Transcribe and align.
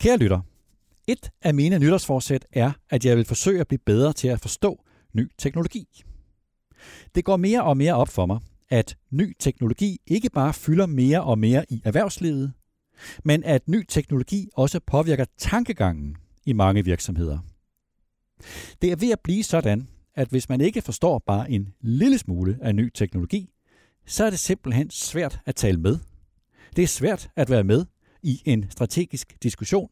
Kære 0.00 0.16
lytter, 0.16 0.40
et 1.06 1.30
af 1.42 1.54
mine 1.54 1.78
nytårsforsæt 1.78 2.46
er, 2.52 2.72
at 2.90 3.04
jeg 3.04 3.16
vil 3.16 3.24
forsøge 3.24 3.60
at 3.60 3.68
blive 3.68 3.78
bedre 3.86 4.12
til 4.12 4.28
at 4.28 4.40
forstå 4.40 4.84
ny 5.12 5.30
teknologi. 5.38 6.02
Det 7.14 7.24
går 7.24 7.36
mere 7.36 7.64
og 7.64 7.76
mere 7.76 7.94
op 7.94 8.08
for 8.08 8.26
mig, 8.26 8.40
at 8.68 8.96
ny 9.10 9.36
teknologi 9.38 9.98
ikke 10.06 10.30
bare 10.30 10.54
fylder 10.54 10.86
mere 10.86 11.22
og 11.22 11.38
mere 11.38 11.64
i 11.68 11.82
erhvervslivet, 11.84 12.52
men 13.24 13.44
at 13.44 13.68
ny 13.68 13.84
teknologi 13.88 14.48
også 14.54 14.80
påvirker 14.86 15.24
tankegangen 15.38 16.16
i 16.46 16.52
mange 16.52 16.84
virksomheder. 16.84 17.38
Det 18.82 18.92
er 18.92 18.96
ved 18.96 19.10
at 19.10 19.20
blive 19.20 19.42
sådan, 19.42 19.88
at 20.14 20.28
hvis 20.28 20.48
man 20.48 20.60
ikke 20.60 20.82
forstår 20.82 21.18
bare 21.18 21.50
en 21.50 21.74
lille 21.80 22.18
smule 22.18 22.58
af 22.62 22.74
ny 22.74 22.90
teknologi, 22.94 23.50
så 24.06 24.24
er 24.24 24.30
det 24.30 24.38
simpelthen 24.38 24.90
svært 24.90 25.40
at 25.46 25.56
tale 25.56 25.80
med. 25.80 25.98
Det 26.76 26.82
er 26.82 26.88
svært 26.88 27.30
at 27.36 27.50
være 27.50 27.64
med 27.64 27.84
i 28.22 28.42
en 28.44 28.70
strategisk 28.70 29.42
diskussion 29.42 29.90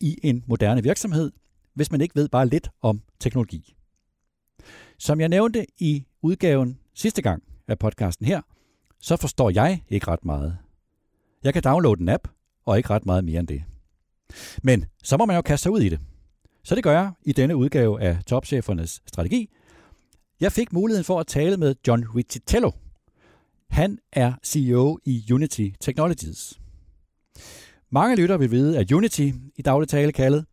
i 0.00 0.18
en 0.22 0.44
moderne 0.46 0.82
virksomhed, 0.82 1.32
hvis 1.74 1.90
man 1.90 2.00
ikke 2.00 2.14
ved 2.14 2.28
bare 2.28 2.48
lidt 2.48 2.68
om 2.82 3.02
teknologi. 3.20 3.74
Som 4.98 5.20
jeg 5.20 5.28
nævnte 5.28 5.66
i 5.78 6.04
udgaven 6.22 6.78
sidste 6.94 7.22
gang 7.22 7.42
af 7.68 7.78
podcasten 7.78 8.26
her, 8.26 8.42
så 9.00 9.16
forstår 9.16 9.50
jeg 9.50 9.82
ikke 9.88 10.08
ret 10.08 10.24
meget. 10.24 10.58
Jeg 11.44 11.52
kan 11.52 11.62
downloade 11.62 12.00
en 12.00 12.08
app, 12.08 12.28
og 12.64 12.76
ikke 12.76 12.90
ret 12.90 13.06
meget 13.06 13.24
mere 13.24 13.40
end 13.40 13.48
det. 13.48 13.62
Men 14.62 14.84
så 15.02 15.16
må 15.16 15.26
man 15.26 15.36
jo 15.36 15.42
kaste 15.42 15.62
sig 15.62 15.72
ud 15.72 15.80
i 15.80 15.88
det. 15.88 16.00
Så 16.62 16.74
det 16.74 16.84
gør 16.84 16.92
jeg 16.92 17.12
i 17.22 17.32
denne 17.32 17.56
udgave 17.56 18.02
af 18.02 18.24
Topchefernes 18.26 19.02
Strategi. 19.06 19.50
Jeg 20.40 20.52
fik 20.52 20.72
muligheden 20.72 21.04
for 21.04 21.20
at 21.20 21.26
tale 21.26 21.56
med 21.56 21.74
John 21.86 22.04
Riccitello. 22.16 22.70
Han 23.70 23.98
er 24.12 24.32
CEO 24.44 24.98
i 25.04 25.32
Unity 25.32 25.68
Technologies. 25.80 26.60
Mange 27.94 28.16
lytter 28.16 28.36
vil 28.36 28.50
vide, 28.50 28.78
at 28.78 28.92
Unity, 28.92 29.30
i 29.56 29.62
daglig 29.64 29.88
tale 29.88 30.12
kaldet, 30.12 30.44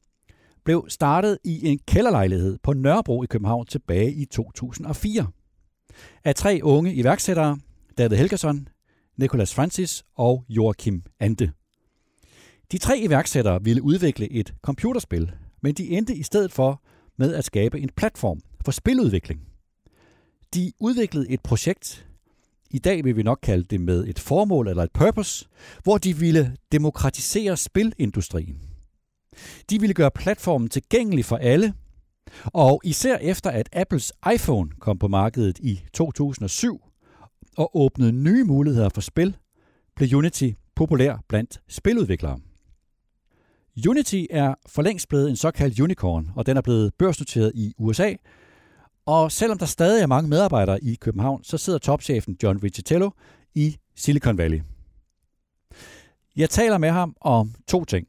blev 0.63 0.85
startet 0.89 1.37
i 1.43 1.67
en 1.67 1.79
kælderlejlighed 1.87 2.57
på 2.63 2.73
Nørrebro 2.73 3.23
i 3.23 3.25
København 3.25 3.65
tilbage 3.65 4.13
i 4.13 4.25
2004. 4.25 5.27
Af 6.23 6.35
tre 6.35 6.59
unge 6.63 6.93
iværksættere, 6.93 7.59
David 7.97 8.17
Helgerson, 8.17 8.67
Nicholas 9.17 9.53
Francis 9.53 10.03
og 10.15 10.45
Joachim 10.49 11.03
Ante. 11.19 11.51
De 12.71 12.77
tre 12.77 12.99
iværksættere 12.99 13.63
ville 13.63 13.81
udvikle 13.81 14.31
et 14.31 14.53
computerspil, 14.61 15.31
men 15.61 15.73
de 15.73 15.89
endte 15.89 16.15
i 16.15 16.23
stedet 16.23 16.51
for 16.51 16.81
med 17.17 17.33
at 17.35 17.45
skabe 17.45 17.79
en 17.79 17.89
platform 17.95 18.41
for 18.65 18.71
spiludvikling. 18.71 19.41
De 20.53 20.71
udviklede 20.79 21.29
et 21.29 21.41
projekt, 21.41 22.07
i 22.73 22.79
dag 22.79 23.03
vil 23.03 23.17
vi 23.17 23.23
nok 23.23 23.39
kalde 23.43 23.63
det 23.63 23.81
med 23.81 24.07
et 24.07 24.19
formål 24.19 24.67
eller 24.67 24.83
et 24.83 24.91
purpose, 24.91 25.47
hvor 25.83 25.97
de 25.97 26.17
ville 26.17 26.55
demokratisere 26.71 27.57
spilindustrien. 27.57 28.59
De 29.69 29.79
ville 29.79 29.93
gøre 29.93 30.11
platformen 30.11 30.69
tilgængelig 30.69 31.25
for 31.25 31.37
alle, 31.37 31.73
og 32.45 32.81
især 32.83 33.17
efter 33.17 33.49
at 33.49 33.69
Apples 33.73 34.13
iPhone 34.33 34.69
kom 34.79 34.99
på 34.99 35.07
markedet 35.07 35.59
i 35.59 35.81
2007 35.93 36.81
og 37.57 37.77
åbnede 37.77 38.11
nye 38.11 38.43
muligheder 38.43 38.89
for 38.89 39.01
spil, 39.01 39.37
blev 39.95 40.17
Unity 40.17 40.49
populær 40.75 41.23
blandt 41.29 41.61
spiludviklere. 41.67 42.39
Unity 43.87 44.23
er 44.29 44.53
for 44.67 44.81
længst 44.81 45.09
blevet 45.09 45.29
en 45.29 45.35
såkaldt 45.35 45.79
unicorn, 45.79 46.29
og 46.35 46.45
den 46.45 46.57
er 46.57 46.61
blevet 46.61 46.93
børsnoteret 46.97 47.51
i 47.55 47.73
USA. 47.77 48.13
Og 49.05 49.31
selvom 49.31 49.57
der 49.57 49.65
stadig 49.65 50.01
er 50.01 50.07
mange 50.07 50.29
medarbejdere 50.29 50.83
i 50.83 50.95
København, 50.95 51.43
så 51.43 51.57
sidder 51.57 51.79
topchefen 51.79 52.37
John 52.43 52.63
Riccitello 52.63 53.11
i 53.55 53.77
Silicon 53.95 54.37
Valley. 54.37 54.61
Jeg 56.35 56.49
taler 56.49 56.77
med 56.77 56.89
ham 56.89 57.15
om 57.21 57.55
to 57.67 57.85
ting. 57.85 58.07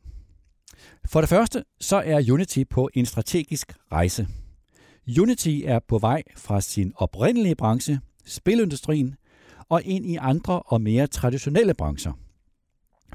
For 1.05 1.21
det 1.21 1.29
første, 1.29 1.65
så 1.81 1.97
er 1.97 2.33
Unity 2.33 2.63
på 2.71 2.91
en 2.95 3.07
strategisk 3.07 3.73
rejse. 3.93 4.29
Unity 5.21 5.61
er 5.65 5.79
på 5.89 5.99
vej 5.99 6.23
fra 6.37 6.61
sin 6.61 6.93
oprindelige 6.97 7.55
branche, 7.55 8.01
spilindustrien, 8.27 9.15
og 9.69 9.83
ind 9.85 10.07
i 10.07 10.17
andre 10.17 10.63
og 10.63 10.81
mere 10.81 11.07
traditionelle 11.07 11.75
brancher. 11.75 12.13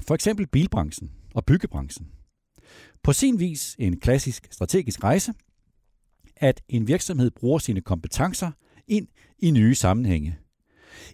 For 0.06 0.14
eksempel 0.14 0.46
bilbranchen 0.46 1.10
og 1.34 1.44
byggebranchen. 1.44 2.08
På 3.02 3.12
sin 3.12 3.38
vis 3.38 3.76
en 3.78 4.00
klassisk 4.00 4.48
strategisk 4.50 5.04
rejse, 5.04 5.34
at 6.40 6.60
en 6.68 6.88
virksomhed 6.88 7.30
bruger 7.30 7.58
sine 7.58 7.80
kompetencer 7.80 8.50
ind 8.88 9.08
i 9.38 9.50
nye 9.50 9.74
sammenhænge. 9.74 10.38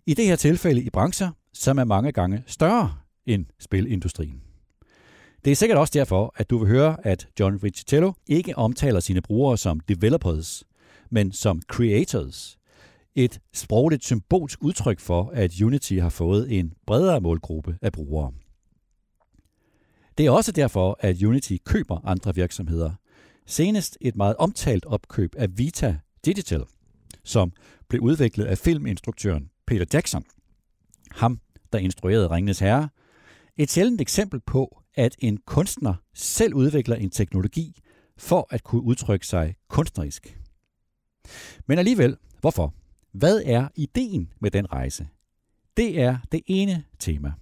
I 0.07 0.15
det 0.15 0.27
her 0.27 0.37
tilfælde 0.37 0.83
i 0.83 0.91
brancher, 0.91 1.31
som 1.53 1.79
er 1.79 1.85
mange 1.85 2.13
gange 2.13 2.43
større 2.47 2.95
end 3.27 3.47
spilindustrien. 3.59 4.43
Det 5.45 5.51
er 5.51 5.57
sikkert 5.57 5.79
også 5.79 5.91
derfor, 5.95 6.35
at 6.37 6.51
du 6.51 6.59
vil 6.59 6.69
høre, 6.69 7.07
at 7.07 7.29
John 7.41 7.57
Riccitello 7.57 8.13
ikke 8.27 8.59
omtaler 8.59 9.01
sine 9.01 9.23
brugere 9.23 9.59
som 9.59 9.81
developers, 9.81 10.65
men 11.11 11.33
som 11.33 11.63
creators. 11.63 12.59
Et 13.15 13.41
sprogligt 13.53 14.05
symbolsk 14.05 14.59
udtryk 14.63 15.01
for, 15.01 15.31
at 15.35 15.61
Unity 15.63 15.95
har 15.95 16.09
fået 16.09 16.59
en 16.59 16.73
bredere 16.87 17.21
målgruppe 17.21 17.79
af 17.83 17.93
brugere. 17.93 18.33
Det 20.19 20.27
er 20.27 20.31
også 20.31 20.53
derfor, 20.53 20.97
at 21.01 21.23
Unity 21.23 21.57
køber 21.65 22.01
andre 22.05 22.35
virksomheder. 22.35 22.91
Senest 23.47 23.99
et 24.01 24.17
meget 24.17 24.37
omtalt 24.37 24.85
opkøb 24.85 25.35
af 25.37 25.59
Vita 25.59 25.99
Digital, 26.25 26.65
som 27.25 27.53
blev 27.89 28.03
udviklet 28.03 28.45
af 28.45 28.59
filminstruktøren 28.59 29.51
Peter 29.67 29.85
Jackson. 29.93 30.25
Ham, 31.11 31.41
der 31.73 31.79
instruerede 31.79 32.31
Ringnes 32.31 32.59
Herre. 32.59 32.89
Et 33.57 33.71
sjældent 33.71 34.01
eksempel 34.01 34.41
på, 34.41 34.83
at 34.95 35.17
en 35.19 35.37
kunstner 35.37 35.95
selv 36.15 36.55
udvikler 36.55 36.97
en 36.97 37.11
teknologi 37.11 37.81
for 38.17 38.47
at 38.51 38.63
kunne 38.63 38.83
udtrykke 38.83 39.27
sig 39.27 39.55
kunstnerisk. 39.69 40.41
Men 41.67 41.79
alligevel, 41.79 42.17
hvorfor? 42.41 42.75
Hvad 43.13 43.43
er 43.45 43.69
ideen 43.77 44.33
med 44.41 44.51
den 44.51 44.73
rejse? 44.73 45.09
Det 45.77 46.01
er 46.01 46.19
det 46.33 46.43
ene 46.47 46.85
tema. 46.99 47.33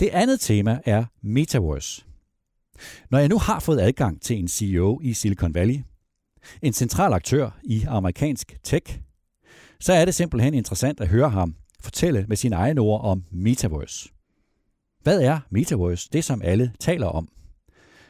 Det 0.00 0.08
andet 0.08 0.40
tema 0.40 0.80
er 0.84 1.04
Metaverse. 1.22 2.04
Når 3.10 3.18
jeg 3.18 3.28
nu 3.28 3.38
har 3.38 3.60
fået 3.60 3.80
adgang 3.80 4.22
til 4.22 4.38
en 4.38 4.48
CEO 4.48 5.00
i 5.02 5.12
Silicon 5.12 5.54
Valley, 5.54 5.78
en 6.62 6.72
central 6.72 7.12
aktør 7.12 7.50
i 7.64 7.84
amerikansk 7.88 8.58
tech, 8.62 8.98
så 9.80 9.92
er 9.92 10.04
det 10.04 10.14
simpelthen 10.14 10.54
interessant 10.54 11.00
at 11.00 11.08
høre 11.08 11.30
ham 11.30 11.56
fortælle 11.80 12.24
med 12.28 12.36
sine 12.36 12.56
egne 12.56 12.80
ord 12.80 13.00
om 13.00 13.24
Metaverse. 13.30 14.08
Hvad 15.02 15.20
er 15.20 15.40
Metaverse? 15.50 16.08
Det, 16.12 16.24
som 16.24 16.42
alle 16.42 16.72
taler 16.80 17.06
om, 17.06 17.28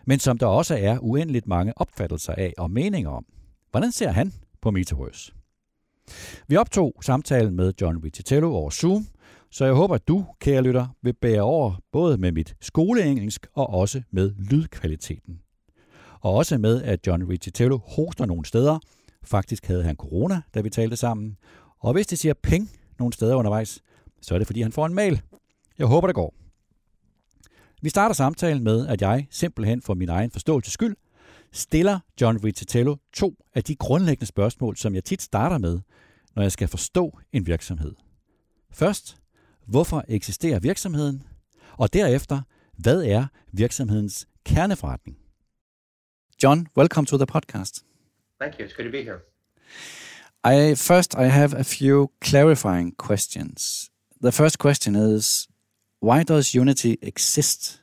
men 0.07 0.19
som 0.19 0.39
der 0.39 0.47
også 0.47 0.77
er 0.77 0.99
uendeligt 0.99 1.47
mange 1.47 1.73
opfattelser 1.79 2.33
af 2.33 2.55
og 2.59 2.71
meninger 2.71 3.11
om. 3.11 3.27
Hvordan 3.71 3.93
ser 3.93 4.11
han 4.11 4.33
på 4.63 4.71
Metaverse? 4.71 5.33
Vi 6.49 6.57
optog 6.57 6.95
samtalen 7.03 7.57
med 7.57 7.73
John 7.81 8.03
Vitello 8.03 8.55
over 8.55 8.71
Zoom, 8.71 9.07
så 9.51 9.65
jeg 9.65 9.75
håber, 9.75 9.95
at 9.95 10.09
du, 10.09 10.27
kære 10.41 10.63
lytter, 10.63 10.87
vil 11.03 11.13
bære 11.13 11.41
over 11.41 11.75
både 11.93 12.19
med 12.19 12.33
mit 12.33 12.55
skoleengelsk 12.61 13.47
og 13.55 13.71
også 13.71 14.03
med 14.11 14.35
lydkvaliteten. 14.39 15.41
Og 16.21 16.35
også 16.35 16.59
med, 16.59 16.83
at 16.83 17.07
John 17.07 17.29
Riccitello 17.29 17.79
hoster 17.79 18.27
nogle 18.27 18.45
steder. 18.45 18.79
Faktisk 19.25 19.67
havde 19.67 19.83
han 19.83 19.97
corona, 19.97 20.43
da 20.55 20.61
vi 20.61 20.71
talte 20.71 20.97
sammen. 20.97 21.37
Og 21.79 21.93
hvis 21.93 22.07
det 22.07 22.19
siger 22.19 22.35
ping 22.43 22.71
nogle 22.99 23.13
steder 23.13 23.35
undervejs, 23.35 23.83
så 24.23 24.35
er 24.35 24.39
det 24.39 24.47
fordi, 24.47 24.63
han 24.63 24.73
får 24.73 24.87
en 24.87 24.95
mail. 24.95 25.23
Jeg 25.79 25.87
håber, 25.87 26.07
det 26.07 26.15
går. 26.15 26.35
Vi 27.83 27.89
starter 27.89 28.15
samtalen 28.15 28.65
med, 28.65 28.87
at 28.87 29.03
jeg 29.03 29.27
simpelthen 29.31 29.83
for 29.83 29.95
min 29.95 30.09
egen 30.09 30.31
forståelse 30.31 30.71
skyld 30.71 30.97
stiller 31.53 31.99
John 32.21 32.45
Riccitello 32.45 32.97
to 33.13 33.35
af 33.55 33.65
de 33.65 33.77
grundlæggende 33.77 34.27
spørgsmål, 34.27 34.77
som 34.77 34.95
jeg 34.95 35.05
tit 35.05 35.23
starter 35.23 35.59
med, 35.59 35.81
når 36.35 36.43
jeg 36.43 36.53
skal 36.53 36.69
forstå 36.69 37.19
en 37.33 37.47
virksomhed. 37.47 37.95
Først, 38.71 39.17
hvorfor 39.67 40.05
eksisterer 40.09 40.59
virksomheden? 40.59 41.23
Og 41.73 41.93
derefter, 41.93 42.41
hvad 42.79 43.05
er 43.05 43.27
virksomhedens 43.53 44.29
kerneforretning? 44.45 45.19
John, 46.43 46.67
welcome 46.77 47.07
to 47.07 47.17
the 47.17 47.27
podcast. 47.27 47.85
Thank 48.41 48.59
you. 48.59 48.67
It's 48.67 48.77
good 48.77 48.85
to 48.85 48.91
be 48.91 49.03
here. 49.03 49.21
I 50.45 50.75
first 50.75 51.15
I 51.15 51.25
have 51.25 51.53
a 51.55 51.65
few 51.65 52.09
clarifying 52.21 52.97
questions. 52.97 53.91
The 54.23 54.33
first 54.33 54.59
question 54.59 54.95
is 54.97 55.49
why 56.01 56.23
does 56.23 56.55
Unity 56.55 56.97
exist? 57.03 57.83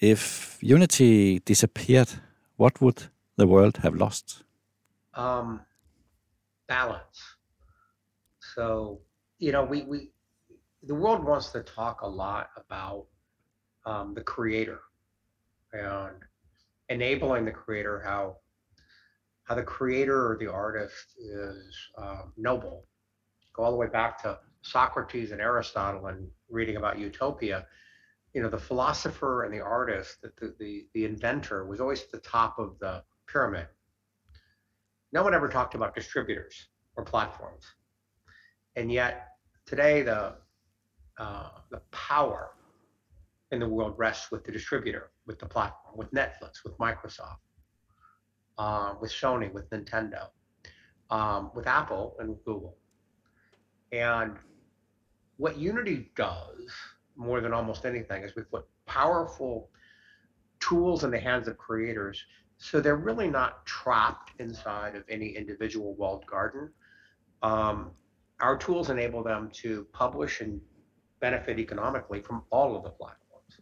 If 0.00 0.58
Unity 0.62 1.38
disappeared, 1.38 2.08
what 2.56 2.80
would 2.80 3.10
the 3.38 3.46
world 3.46 3.78
have 3.78 3.96
lost? 3.96 4.44
Um, 5.14 5.60
balance. 6.68 7.36
So, 8.54 9.00
you 9.38 9.52
know, 9.52 9.64
we, 9.64 9.82
we, 9.82 10.10
the 10.82 10.94
world 10.94 11.24
wants 11.24 11.50
to 11.50 11.62
talk 11.62 12.02
a 12.02 12.08
lot 12.08 12.50
about 12.56 13.06
um, 13.84 14.14
the 14.14 14.22
creator 14.22 14.80
and 15.72 16.16
enabling 16.88 17.44
the 17.44 17.50
creator, 17.50 18.02
how, 18.04 18.36
how 19.44 19.54
the 19.54 19.62
creator 19.62 20.32
or 20.32 20.36
the 20.38 20.50
artist 20.50 21.14
is 21.18 21.76
uh, 21.98 22.22
noble. 22.36 22.86
Go 23.54 23.64
all 23.64 23.70
the 23.70 23.76
way 23.76 23.88
back 23.88 24.22
to 24.22 24.38
Socrates 24.62 25.32
and 25.32 25.40
Aristotle 25.40 26.06
and 26.06 26.28
reading 26.48 26.76
about 26.76 26.98
utopia 26.98 27.66
you 28.36 28.42
know, 28.42 28.50
the 28.50 28.58
philosopher 28.58 29.44
and 29.44 29.54
the 29.54 29.62
artist, 29.62 30.20
the, 30.20 30.54
the, 30.58 30.86
the, 30.92 31.06
inventor 31.06 31.64
was 31.64 31.80
always 31.80 32.02
at 32.02 32.10
the 32.12 32.18
top 32.18 32.58
of 32.58 32.78
the 32.80 33.02
pyramid. 33.26 33.66
No 35.10 35.22
one 35.22 35.32
ever 35.32 35.48
talked 35.48 35.74
about 35.74 35.94
distributors 35.94 36.68
or 36.96 37.02
platforms. 37.02 37.64
And 38.76 38.92
yet 38.92 39.28
today 39.64 40.02
the, 40.02 40.34
uh, 41.18 41.48
the 41.70 41.80
power 41.90 42.50
in 43.52 43.60
the 43.60 43.68
world 43.68 43.94
rests 43.96 44.30
with 44.30 44.44
the 44.44 44.52
distributor, 44.52 45.10
with 45.26 45.38
the 45.38 45.46
platform, 45.46 45.96
with 45.96 46.10
Netflix, 46.12 46.64
with 46.64 46.76
Microsoft, 46.78 47.38
uh, 48.58 48.94
with 49.00 49.10
Sony, 49.10 49.52
with 49.52 49.68
Nintendo, 49.70 50.28
um, 51.10 51.50
with 51.54 51.66
Apple 51.66 52.16
and 52.18 52.36
Google. 52.44 52.76
And 53.92 54.36
what 55.36 55.56
Unity 55.56 56.10
does 56.16 56.70
more 57.16 57.40
than 57.40 57.52
almost 57.52 57.86
anything 57.86 58.22
is 58.22 58.34
we 58.34 58.42
put 58.42 58.66
powerful 58.86 59.70
tools 60.60 61.04
in 61.04 61.10
the 61.10 61.20
hands 61.20 61.48
of 61.48 61.56
creators 61.56 62.24
so 62.58 62.80
they're 62.80 62.96
really 62.96 63.28
not 63.28 63.64
trapped 63.66 64.32
inside 64.40 64.96
of 64.96 65.04
any 65.08 65.28
individual 65.28 65.94
walled 65.94 66.26
garden. 66.26 66.70
Um, 67.42 67.90
our 68.40 68.56
tools 68.56 68.90
enable 68.90 69.22
them 69.22 69.50
to 69.54 69.86
publish 69.92 70.40
and 70.40 70.60
benefit 71.20 71.58
economically 71.58 72.20
from 72.20 72.42
all 72.50 72.76
of 72.76 72.82
the 72.82 72.90
platforms. 72.90 73.60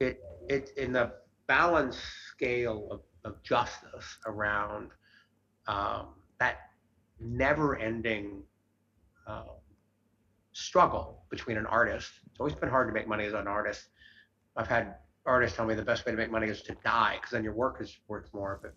It, 0.00 0.20
it 0.48 0.70
in 0.76 0.92
the 0.92 1.12
balance 1.46 1.96
scale 1.96 2.88
of, 2.90 3.00
of 3.24 3.42
justice 3.42 4.18
around 4.26 4.90
um, 5.66 6.14
that 6.38 6.70
never-ending 7.20 8.42
uh, 9.26 9.44
struggle 10.52 11.24
between 11.30 11.56
an 11.56 11.66
artist. 11.66 12.10
It's 12.30 12.40
always 12.40 12.54
been 12.54 12.68
hard 12.68 12.88
to 12.88 12.92
make 12.92 13.08
money 13.08 13.24
as 13.24 13.32
an 13.32 13.46
artist. 13.46 13.88
I've 14.56 14.66
had 14.66 14.96
artists 15.24 15.56
tell 15.56 15.66
me 15.66 15.74
the 15.74 15.82
best 15.82 16.04
way 16.04 16.12
to 16.12 16.18
make 16.18 16.30
money 16.30 16.48
is 16.48 16.62
to 16.62 16.76
die 16.84 17.16
because 17.16 17.30
then 17.30 17.44
your 17.44 17.54
work 17.54 17.80
is 17.80 17.96
worth 18.08 18.28
more. 18.34 18.60
But 18.62 18.74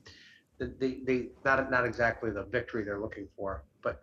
the, 0.58 0.74
the, 0.80 1.02
the 1.06 1.32
not 1.44 1.70
not 1.72 1.86
exactly 1.86 2.32
the 2.32 2.44
victory 2.44 2.84
they're 2.84 3.00
looking 3.00 3.28
for, 3.36 3.64
but 3.82 4.02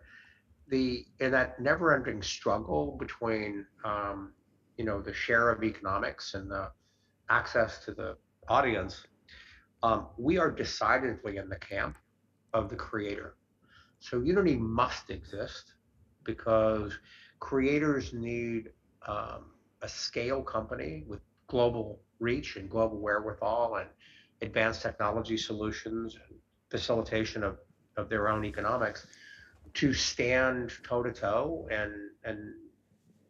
the 0.73 1.05
in 1.19 1.31
that 1.31 1.59
never-ending 1.61 2.23
struggle 2.23 2.97
between 2.99 3.63
um, 3.85 4.33
you 4.77 4.83
know 4.83 4.99
the 4.99 5.13
share 5.13 5.51
of 5.51 5.63
economics 5.63 6.33
and 6.33 6.49
the 6.49 6.71
access 7.29 7.85
to 7.85 7.91
the 7.93 8.17
audience, 8.49 9.05
um, 9.83 10.07
we 10.17 10.39
are 10.39 10.49
decidedly 10.49 11.37
in 11.37 11.47
the 11.47 11.57
camp 11.57 11.97
of 12.53 12.69
the 12.69 12.75
creator. 12.75 13.35
So 13.99 14.21
Unity 14.21 14.55
must 14.55 15.11
exist 15.11 15.73
because 16.23 16.97
creators 17.39 18.11
need 18.11 18.71
um, 19.07 19.51
a 19.83 19.87
scale 19.87 20.41
company 20.41 21.03
with 21.07 21.21
global 21.47 21.99
reach 22.19 22.55
and 22.55 22.67
global 22.67 22.99
wherewithal 22.99 23.75
and 23.75 23.89
advanced 24.41 24.81
technology 24.81 25.37
solutions 25.37 26.15
and 26.15 26.39
facilitation 26.71 27.43
of, 27.43 27.59
of 27.95 28.09
their 28.09 28.27
own 28.27 28.43
economics 28.43 29.05
to 29.75 29.93
stand 29.93 30.71
toe 30.83 31.03
to 31.03 31.11
toe 31.11 31.67
and 31.71 31.91
and 32.23 32.53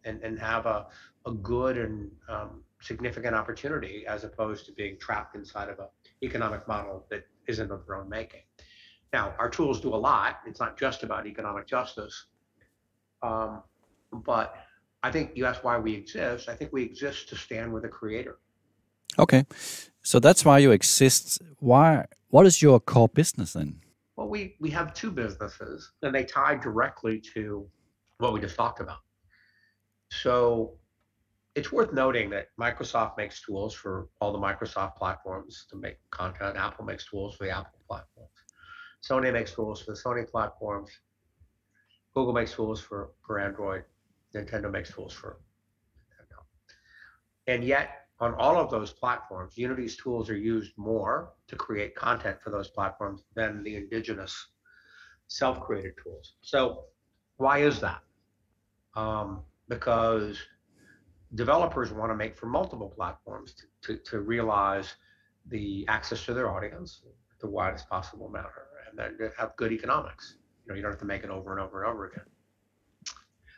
and 0.06 0.22
and 0.24 0.40
have 0.40 0.66
a 0.66 0.88
a 1.26 1.32
good 1.32 1.78
and 1.78 2.12
um, 2.28 2.64
significant 2.82 3.34
opportunity 3.34 4.06
as 4.08 4.24
opposed 4.24 4.66
to 4.66 4.74
being 4.74 4.98
trapped 5.00 5.36
inside 5.36 5.70
of 5.70 5.80
a 5.80 5.88
economic 6.22 6.68
model 6.68 7.06
that 7.10 7.26
isn't 7.48 7.72
of 7.72 7.86
their 7.86 7.96
own 7.96 8.10
making. 8.10 8.42
Now, 9.14 9.34
our 9.40 9.50
tools 9.50 9.80
do 9.80 9.94
a 9.94 9.96
lot. 9.96 10.40
It's 10.46 10.60
not 10.60 10.78
just 10.78 11.04
about 11.04 11.28
economic 11.28 11.68
justice, 11.68 12.26
um, 13.22 13.64
but 14.12 14.56
I 15.04 15.12
think 15.12 15.32
you 15.36 15.46
asked 15.46 15.64
why 15.64 15.78
we 15.78 15.94
exist. 15.94 16.50
I 16.50 16.56
think 16.56 16.74
we 16.74 16.84
exist 16.84 17.30
to 17.30 17.36
stand 17.36 17.72
with 17.74 17.84
the 17.84 17.90
creator. 17.90 18.40
Okay, 19.20 19.46
so 20.02 20.20
that's 20.20 20.44
why 20.44 20.58
you 20.58 20.72
exist. 20.72 21.42
Why? 21.60 22.06
What 22.30 22.46
is 22.46 22.62
your 22.62 22.80
core 22.80 23.10
business 23.10 23.54
then? 23.54 23.83
Well, 24.16 24.30
we 24.30 24.56
we 24.60 24.70
have 24.72 24.94
two 24.94 25.12
businesses, 25.12 25.92
and 26.02 26.14
they 26.14 26.24
tie 26.24 26.56
directly 26.56 27.22
to 27.34 27.68
what 28.20 28.34
we 28.34 28.40
just 28.40 28.56
talked 28.56 28.80
about. 28.80 29.00
So 30.12 30.78
it's 31.56 31.72
worth 31.72 31.94
noting 31.94 32.30
that 32.32 32.48
Microsoft 32.60 33.18
makes 33.18 33.42
tools 33.42 33.74
for 33.74 34.08
all 34.22 34.32
the 34.32 34.40
Microsoft 34.40 34.96
platforms 34.96 35.66
to 35.70 35.76
make 35.76 35.98
content. 36.12 36.58
Apple 36.58 36.86
makes 36.86 37.10
tools 37.10 37.36
for 37.36 37.46
the 37.46 37.52
Apple 37.52 37.80
platforms. 37.88 38.32
Sony 39.04 39.32
makes 39.34 39.54
tools 39.54 39.82
for 39.82 39.92
the 39.92 39.98
Sony 39.98 40.28
platforms. 40.28 40.90
Google 42.16 42.34
makes 42.34 42.54
tools 42.54 42.80
for, 42.80 43.12
for 43.26 43.40
Android. 43.40 43.84
Nintendo 44.36 44.72
makes 44.72 44.92
tools 44.94 45.14
for 45.14 45.38
Nintendo. 46.10 46.40
And 47.48 47.64
yet, 47.64 48.03
on 48.24 48.34
all 48.36 48.58
of 48.58 48.70
those 48.72 48.92
platforms, 48.92 49.58
Unity's 49.58 49.98
tools 49.98 50.30
are 50.30 50.38
used 50.38 50.72
more 50.78 51.34
to 51.48 51.56
create 51.56 51.96
content 51.96 52.38
for 52.42 52.50
those 52.50 52.70
platforms 52.70 53.24
than 53.36 53.64
the 53.64 53.76
indigenous 53.76 54.48
self-created 55.28 55.94
tools. 56.02 56.34
So 56.42 56.86
why 57.38 57.60
is 57.60 57.80
that? 57.82 58.02
Um, 58.96 59.44
because 59.68 60.38
developers 61.36 61.92
want 61.92 62.12
to 62.12 62.16
make 62.16 62.36
for 62.36 62.46
multiple 62.46 62.90
platforms 62.90 63.54
to, 63.56 63.64
to, 63.98 64.04
to 64.12 64.20
realize 64.22 64.96
the 65.48 65.86
access 65.88 66.26
to 66.26 66.34
their 66.34 66.50
audience 66.50 67.02
the 67.44 67.50
widest 67.50 67.90
possible 67.90 68.30
manner 68.30 68.54
and 68.90 68.98
then 68.98 69.30
have 69.38 69.56
good 69.58 69.72
economics. 69.72 70.38
You 70.66 70.72
know, 70.72 70.76
you 70.76 70.82
don't 70.82 70.92
have 70.92 71.00
to 71.02 71.06
make 71.06 71.24
it 71.24 71.30
over 71.30 71.52
and 71.52 71.60
over 71.60 71.84
and 71.84 71.92
over 71.92 72.06
again. 72.06 72.24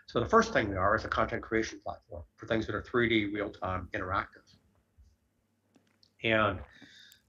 So 0.07 0.19
the 0.19 0.29
first 0.29 0.53
thing 0.53 0.69
we 0.69 0.75
are 0.75 0.95
is 0.95 1.05
a 1.05 1.07
content 1.07 1.41
creation 1.41 1.79
platform 1.83 2.23
for 2.35 2.47
things 2.47 2.65
that 2.65 2.75
are 2.75 2.81
3D, 2.81 3.33
real-time, 3.33 3.89
interactive. 3.93 4.44
And 6.25 6.59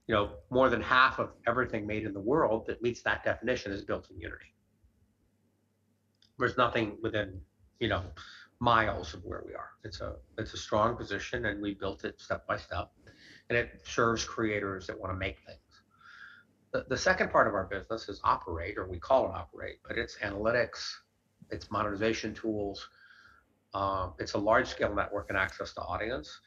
you 0.07 0.15
know, 0.15 0.31
more 0.49 0.69
than 0.69 0.81
half 0.81 1.19
of 1.19 1.29
everything 1.45 1.85
made 1.85 2.03
in 2.05 2.13
the 2.13 2.19
world 2.19 2.65
that 2.67 2.81
meets 2.81 3.01
that 3.03 3.23
definition 3.23 3.71
is 3.71 3.83
built 3.83 4.09
in 4.09 4.19
Unity. 4.19 4.53
There's 6.39 6.57
nothing 6.57 6.97
within, 7.01 7.41
you 7.79 7.89
know, 7.89 8.03
miles 8.59 9.13
of 9.13 9.23
where 9.25 9.43
we 9.45 9.53
are. 9.53 9.71
It's 9.83 10.01
a 10.01 10.15
it's 10.37 10.53
a 10.53 10.57
strong 10.57 10.95
position, 10.95 11.45
and 11.45 11.61
we 11.61 11.73
built 11.73 12.05
it 12.05 12.19
step 12.19 12.47
by 12.47 12.57
step, 12.57 12.89
and 13.49 13.57
it 13.57 13.81
serves 13.85 14.23
creators 14.23 14.87
that 14.87 14.99
want 14.99 15.13
to 15.13 15.17
make 15.17 15.39
things. 15.45 15.59
The, 16.71 16.85
the 16.89 16.97
second 16.97 17.31
part 17.31 17.47
of 17.47 17.53
our 17.53 17.65
business 17.65 18.09
is 18.09 18.19
operate, 18.23 18.77
or 18.77 18.87
we 18.87 18.99
call 18.99 19.25
it 19.25 19.31
operate, 19.35 19.77
but 19.87 19.97
it's 19.97 20.15
analytics, 20.17 20.91
it's 21.49 21.69
monetization 21.71 22.33
tools, 22.33 22.87
um, 23.73 24.13
it's 24.19 24.33
a 24.33 24.37
large 24.37 24.67
scale 24.67 24.93
network 24.93 25.27
and 25.29 25.37
access 25.37 25.73
to 25.73 25.81
audience. 25.81 26.39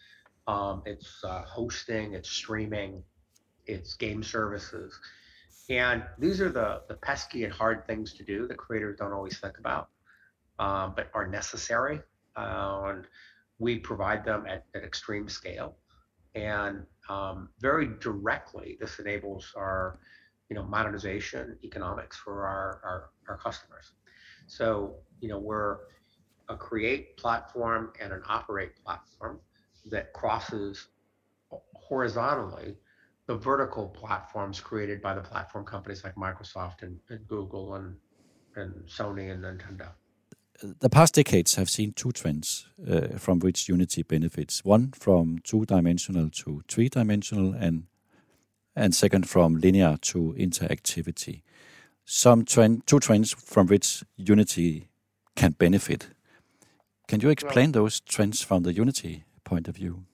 Um, 0.46 0.82
it's 0.86 1.22
uh, 1.24 1.42
hosting, 1.42 2.14
it's 2.14 2.30
streaming, 2.30 3.02
it's 3.66 3.94
game 3.94 4.22
services. 4.22 4.98
And 5.68 6.02
these 6.18 6.40
are 6.40 6.50
the, 6.50 6.82
the 6.88 6.94
pesky 6.94 7.44
and 7.44 7.52
hard 7.52 7.86
things 7.86 8.14
to 8.14 8.24
do 8.24 8.48
that 8.48 8.56
creators 8.56 8.96
don't 8.98 9.12
always 9.12 9.38
think 9.38 9.58
about, 9.58 9.88
um, 10.58 10.94
but 10.96 11.10
are 11.14 11.26
necessary. 11.26 12.00
Uh, 12.36 12.82
and 12.86 13.06
we 13.58 13.78
provide 13.78 14.24
them 14.24 14.46
at, 14.48 14.64
at 14.74 14.82
extreme 14.82 15.28
scale. 15.28 15.76
And 16.34 16.84
um, 17.08 17.50
very 17.60 17.90
directly, 18.00 18.76
this 18.80 18.98
enables 18.98 19.52
our 19.56 20.00
you 20.50 20.56
know, 20.56 20.64
monetization 20.64 21.56
economics 21.62 22.16
for 22.16 22.44
our, 22.44 22.80
our, 22.84 23.10
our 23.28 23.38
customers. 23.38 23.92
So, 24.48 24.96
you 25.20 25.28
know, 25.28 25.38
we're 25.38 25.78
a 26.48 26.56
create 26.56 27.16
platform 27.16 27.92
and 28.00 28.12
an 28.12 28.22
operate 28.26 28.72
platform 28.84 29.38
that 29.86 30.12
crosses 30.12 30.88
horizontally 31.74 32.76
the 33.26 33.36
vertical 33.36 33.88
platforms 33.88 34.58
created 34.60 35.00
by 35.00 35.14
the 35.14 35.20
platform 35.20 35.64
companies 35.64 36.02
like 36.02 36.14
Microsoft 36.16 36.82
and, 36.82 36.98
and 37.10 37.26
Google 37.28 37.74
and, 37.74 37.94
and 38.56 38.72
Sony 38.86 39.30
and 39.30 39.44
Nintendo. 39.44 39.88
The 40.62 40.90
past 40.90 41.14
decades 41.14 41.54
have 41.54 41.70
seen 41.70 41.92
two 41.92 42.12
trends 42.12 42.66
uh, 42.88 43.18
from 43.18 43.38
which 43.38 43.68
Unity 43.68 44.02
benefits. 44.02 44.64
One 44.64 44.92
from 44.92 45.38
two-dimensional 45.42 46.28
to 46.30 46.62
three-dimensional, 46.68 47.54
and 47.54 47.84
and 48.76 48.94
second 48.94 49.28
from 49.28 49.56
linear 49.56 49.96
to 50.02 50.34
interactivity. 50.38 51.42
Some 52.04 52.44
trend, 52.44 52.86
two 52.86 52.98
trends 52.98 53.32
from 53.32 53.68
which 53.68 54.02
Unity 54.16 54.88
can 55.36 55.52
benefit. 55.52 56.08
Can 57.08 57.20
you 57.20 57.30
explain 57.30 57.72
well, 57.72 57.84
those 57.84 58.00
trends 58.00 58.42
from 58.42 58.62
the 58.62 58.72
Unity 58.72 59.24
point 59.44 59.68
of 59.68 59.76
view? 59.76 60.04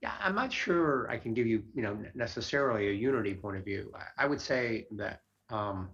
Yeah, 0.00 0.12
I'm 0.20 0.34
not 0.34 0.52
sure 0.52 1.10
I 1.10 1.18
can 1.18 1.34
give 1.34 1.46
you, 1.46 1.64
you 1.74 1.82
know, 1.82 1.98
necessarily 2.14 2.88
a 2.88 2.92
Unity 2.92 3.34
point 3.34 3.56
of 3.56 3.64
view. 3.64 3.92
I, 4.16 4.26
would 4.26 4.40
say 4.40 4.86
that, 4.92 5.22
um, 5.50 5.88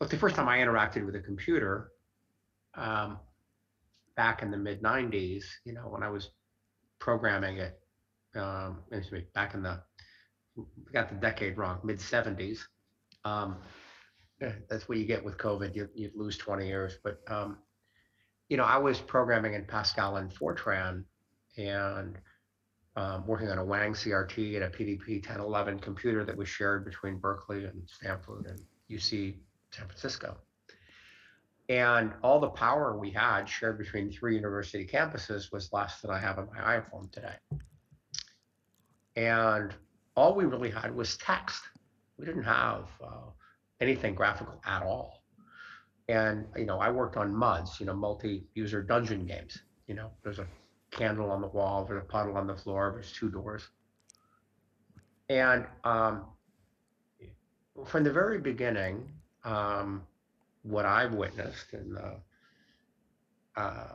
look, 0.00 0.10
the 0.10 0.16
first 0.16 0.36
time 0.36 0.48
I 0.48 0.58
interacted 0.58 1.04
with 1.04 1.16
a 1.16 1.20
computer 1.20 1.90
um, 2.74 3.18
back 4.16 4.42
in 4.42 4.52
the 4.52 4.56
mid 4.56 4.80
90s, 4.80 5.44
you 5.64 5.72
know, 5.72 5.88
when 5.88 6.04
I 6.04 6.10
was 6.10 6.30
programming 7.00 7.58
it, 7.58 7.80
um, 8.36 8.78
excuse 8.92 9.22
me, 9.22 9.26
back 9.34 9.54
in 9.54 9.62
the, 9.62 9.82
got 10.92 11.08
the 11.08 11.16
decade 11.16 11.58
wrong, 11.58 11.80
mid 11.82 11.98
70s. 11.98 12.60
Um, 13.24 13.56
that's 14.40 14.88
what 14.88 14.98
you 14.98 15.04
get 15.04 15.24
with 15.24 15.36
COVID. 15.36 15.74
You, 15.74 15.88
you 15.94 16.12
lose 16.14 16.38
20 16.38 16.68
years. 16.68 16.98
But, 17.02 17.18
um, 17.28 17.58
you 18.48 18.56
know, 18.56 18.64
I 18.64 18.78
was 18.78 18.98
programming 18.98 19.54
in 19.54 19.64
Pascal 19.64 20.16
and 20.16 20.32
Fortran 20.32 21.04
and 21.56 22.18
um, 22.96 23.26
working 23.26 23.48
on 23.48 23.58
a 23.58 23.64
Wang 23.64 23.92
CRT 23.92 24.56
and 24.56 24.64
a 24.64 24.70
PDP 24.70 25.16
1011 25.16 25.78
computer 25.78 26.24
that 26.24 26.36
was 26.36 26.48
shared 26.48 26.84
between 26.84 27.18
Berkeley 27.18 27.64
and 27.64 27.82
Stanford 27.86 28.46
and 28.46 28.60
UC 28.90 29.36
San 29.70 29.86
Francisco. 29.86 30.36
And 31.68 32.12
all 32.22 32.40
the 32.40 32.48
power 32.48 32.96
we 32.98 33.10
had 33.10 33.44
shared 33.44 33.78
between 33.78 34.10
three 34.10 34.34
university 34.34 34.86
campuses 34.86 35.52
was 35.52 35.70
less 35.72 36.00
than 36.00 36.10
I 36.10 36.18
have 36.18 36.38
on 36.38 36.48
my 36.54 36.80
iPhone 36.80 37.12
today. 37.12 37.34
And 39.14 39.74
all 40.16 40.34
we 40.34 40.46
really 40.46 40.70
had 40.70 40.94
was 40.94 41.18
text. 41.18 41.60
We 42.16 42.24
didn't 42.24 42.44
have 42.44 42.88
uh, 43.04 43.30
anything 43.80 44.14
graphical 44.14 44.60
at 44.64 44.82
all. 44.82 45.17
And 46.08 46.46
you 46.56 46.64
know, 46.64 46.78
I 46.78 46.90
worked 46.90 47.16
on 47.16 47.34
MUDs, 47.34 47.80
you 47.80 47.86
know, 47.86 47.94
multi-user 47.94 48.82
dungeon 48.82 49.26
games. 49.26 49.58
You 49.86 49.94
know, 49.94 50.10
there's 50.22 50.38
a 50.38 50.46
candle 50.90 51.30
on 51.30 51.40
the 51.40 51.48
wall, 51.48 51.84
there's 51.84 52.02
a 52.02 52.06
puddle 52.06 52.36
on 52.36 52.46
the 52.46 52.56
floor, 52.56 52.92
there's 52.94 53.12
two 53.12 53.30
doors. 53.30 53.68
And 55.28 55.66
um, 55.84 56.24
from 57.86 58.04
the 58.04 58.12
very 58.12 58.38
beginning, 58.38 59.08
um, 59.44 60.02
what 60.62 60.86
I've 60.86 61.12
witnessed 61.12 61.72
in 61.72 61.92
the 61.92 62.16
uh, 63.56 63.92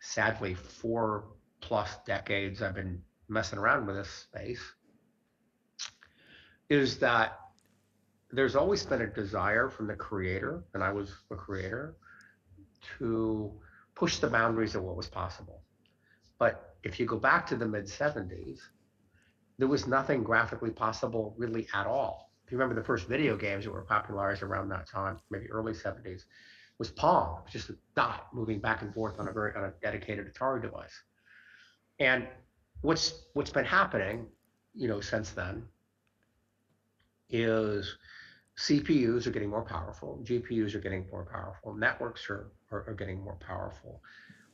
sadly 0.00 0.54
four 0.54 1.24
plus 1.60 1.90
decades 2.06 2.62
I've 2.62 2.74
been 2.74 3.00
messing 3.28 3.58
around 3.58 3.86
with 3.86 3.96
this 3.96 4.08
space 4.08 4.62
is 6.68 6.98
that 6.98 7.38
there's 8.32 8.56
always 8.56 8.82
been 8.84 9.02
a 9.02 9.06
desire 9.06 9.68
from 9.68 9.86
the 9.86 9.94
creator, 9.94 10.64
and 10.74 10.82
I 10.82 10.92
was 10.92 11.12
a 11.30 11.36
creator, 11.36 11.94
to 12.98 13.52
push 13.94 14.18
the 14.18 14.28
boundaries 14.28 14.74
of 14.74 14.82
what 14.82 14.96
was 14.96 15.06
possible. 15.06 15.62
But 16.38 16.76
if 16.82 16.98
you 16.98 17.06
go 17.06 17.18
back 17.18 17.46
to 17.48 17.56
the 17.56 17.66
mid 17.66 17.84
70s, 17.84 18.58
there 19.58 19.68
was 19.68 19.86
nothing 19.86 20.24
graphically 20.24 20.70
possible 20.70 21.34
really 21.36 21.68
at 21.74 21.86
all. 21.86 22.32
If 22.44 22.50
you 22.50 22.58
remember 22.58 22.80
the 22.80 22.84
first 22.84 23.06
video 23.06 23.36
games 23.36 23.64
that 23.64 23.70
were 23.70 23.82
popularized 23.82 24.42
around 24.42 24.70
that 24.70 24.88
time, 24.88 25.18
maybe 25.30 25.50
early 25.50 25.72
70s, 25.72 26.22
was 26.78 26.90
Pong. 26.90 27.42
Just 27.50 27.70
a 27.70 27.76
dot 27.94 28.28
moving 28.32 28.58
back 28.58 28.82
and 28.82 28.92
forth 28.92 29.20
on 29.20 29.28
a 29.28 29.32
very 29.32 29.54
on 29.54 29.64
a 29.64 29.72
dedicated 29.82 30.32
Atari 30.32 30.60
device. 30.60 31.02
And 32.00 32.26
what's 32.80 33.26
what's 33.34 33.50
been 33.50 33.64
happening, 33.64 34.26
you 34.74 34.88
know, 34.88 35.00
since 35.00 35.30
then 35.30 35.64
is 37.28 37.96
CPUs 38.62 39.26
are 39.26 39.30
getting 39.30 39.50
more 39.50 39.64
powerful, 39.64 40.20
GPUs 40.22 40.74
are 40.76 40.80
getting 40.80 41.04
more 41.10 41.26
powerful, 41.30 41.74
networks 41.74 42.30
are, 42.30 42.52
are, 42.70 42.84
are, 42.86 42.94
getting 42.94 43.20
more 43.20 43.36
powerful. 43.44 44.00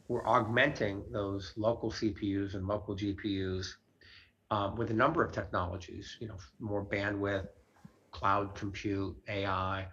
We're 0.09 0.27
augmenting 0.27 1.05
those 1.13 1.53
local 1.59 1.91
CPUs 1.91 2.55
and 2.55 2.67
local 2.67 2.97
GPUs 2.97 3.67
um, 4.51 4.77
with 4.77 4.91
a 4.91 4.95
number 4.95 5.23
of 5.23 5.31
technologies, 5.33 6.17
you 6.21 6.29
know, 6.29 6.39
more 6.59 6.83
bandwidth, 6.83 7.49
cloud 8.11 8.55
compute, 8.55 9.15
AI, 9.29 9.87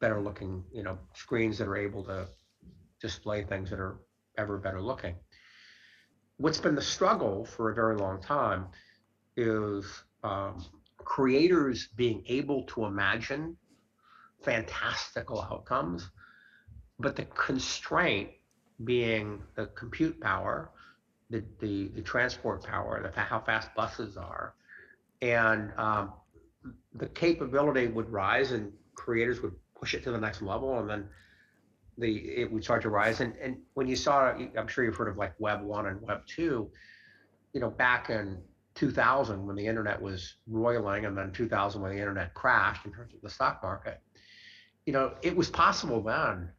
better 0.00 0.22
looking, 0.22 0.64
you 0.72 0.82
know, 0.82 0.98
screens 1.14 1.58
that 1.58 1.68
are 1.68 1.76
able 1.76 2.02
to 2.04 2.28
display 2.98 3.42
things 3.44 3.68
that 3.68 3.78
are 3.78 4.00
ever 4.38 4.56
better 4.56 4.80
looking. 4.80 5.14
What's 6.38 6.60
been 6.60 6.74
the 6.74 6.80
struggle 6.80 7.44
for 7.44 7.70
a 7.70 7.74
very 7.74 7.96
long 7.96 8.22
time 8.22 8.68
is 9.36 9.84
um, 10.24 10.64
creators 11.04 11.88
being 11.96 12.22
able 12.26 12.64
to 12.64 12.84
imagine 12.84 13.56
fantastical 14.42 15.42
outcomes, 15.42 16.10
but 16.98 17.16
the 17.16 17.24
constraint 17.24 18.30
being 18.84 19.42
the 19.54 19.66
compute 19.66 20.20
power, 20.20 20.70
the 21.28 21.44
the, 21.60 21.88
the 21.88 22.02
transport 22.02 22.64
power, 22.64 23.02
the 23.02 23.20
how 23.20 23.40
fast 23.40 23.74
buses 23.74 24.16
are, 24.16 24.54
and 25.22 25.72
um, 25.76 26.12
the 26.94 27.06
capability 27.06 27.86
would 27.86 28.10
rise, 28.10 28.52
and 28.52 28.72
creators 28.94 29.40
would 29.42 29.54
push 29.78 29.94
it 29.94 30.02
to 30.04 30.10
the 30.10 30.18
next 30.18 30.42
level, 30.42 30.78
and 30.78 30.88
then 30.88 31.08
the 31.98 32.18
it 32.18 32.50
would 32.50 32.64
start 32.64 32.82
to 32.82 32.90
rise. 32.90 33.20
And 33.20 33.34
and 33.42 33.58
when 33.74 33.86
you 33.86 33.96
saw, 33.96 34.32
I'm 34.56 34.68
sure 34.68 34.84
you've 34.84 34.96
heard 34.96 35.08
of 35.08 35.16
like 35.16 35.34
Web 35.38 35.62
one 35.62 35.86
and 35.86 36.00
Web 36.02 36.26
two, 36.26 36.70
you 37.52 37.60
know, 37.60 37.70
back 37.70 38.10
in 38.10 38.42
2000 38.80 39.46
when 39.46 39.56
the 39.56 39.66
internet 39.66 40.00
was 40.00 40.36
roiling 40.48 41.04
and 41.04 41.16
then 41.16 41.30
2000 41.32 41.82
when 41.82 41.92
the 41.92 41.98
internet 41.98 42.32
crashed 42.32 42.86
in 42.86 42.92
terms 42.92 43.12
of 43.12 43.20
the 43.20 43.28
stock 43.28 43.62
market. 43.62 44.00
You 44.86 44.94
know 44.94 45.12
it 45.20 45.36
was 45.36 45.50
possible 45.50 46.02
then 46.02 46.50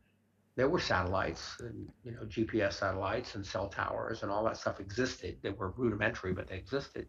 there 0.56 0.70
were 0.70 0.80
satellites 0.80 1.58
and 1.62 1.90
you 2.04 2.12
know 2.12 2.22
gps 2.26 2.74
satellites 2.74 3.34
and 3.34 3.44
cell 3.44 3.68
towers 3.68 4.22
and 4.22 4.32
all 4.32 4.44
that 4.44 4.58
stuff 4.58 4.80
existed. 4.80 5.38
They 5.42 5.50
were 5.50 5.72
rudimentary 5.72 6.32
but 6.32 6.48
they 6.48 6.58
existed. 6.58 7.08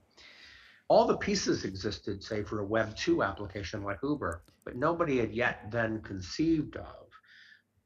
All 0.89 1.05
the 1.05 1.19
pieces 1.19 1.67
existed 1.67 2.25
say 2.25 2.43
for 2.43 2.61
a 2.61 2.65
web 2.65 2.97
2 2.97 3.23
application 3.23 3.85
like 3.85 3.99
uber 4.03 4.43
but 4.65 4.77
nobody 4.77 5.19
had 5.19 5.33
yet 5.33 5.71
then 5.71 6.01
conceived 6.01 6.77
of 6.77 7.09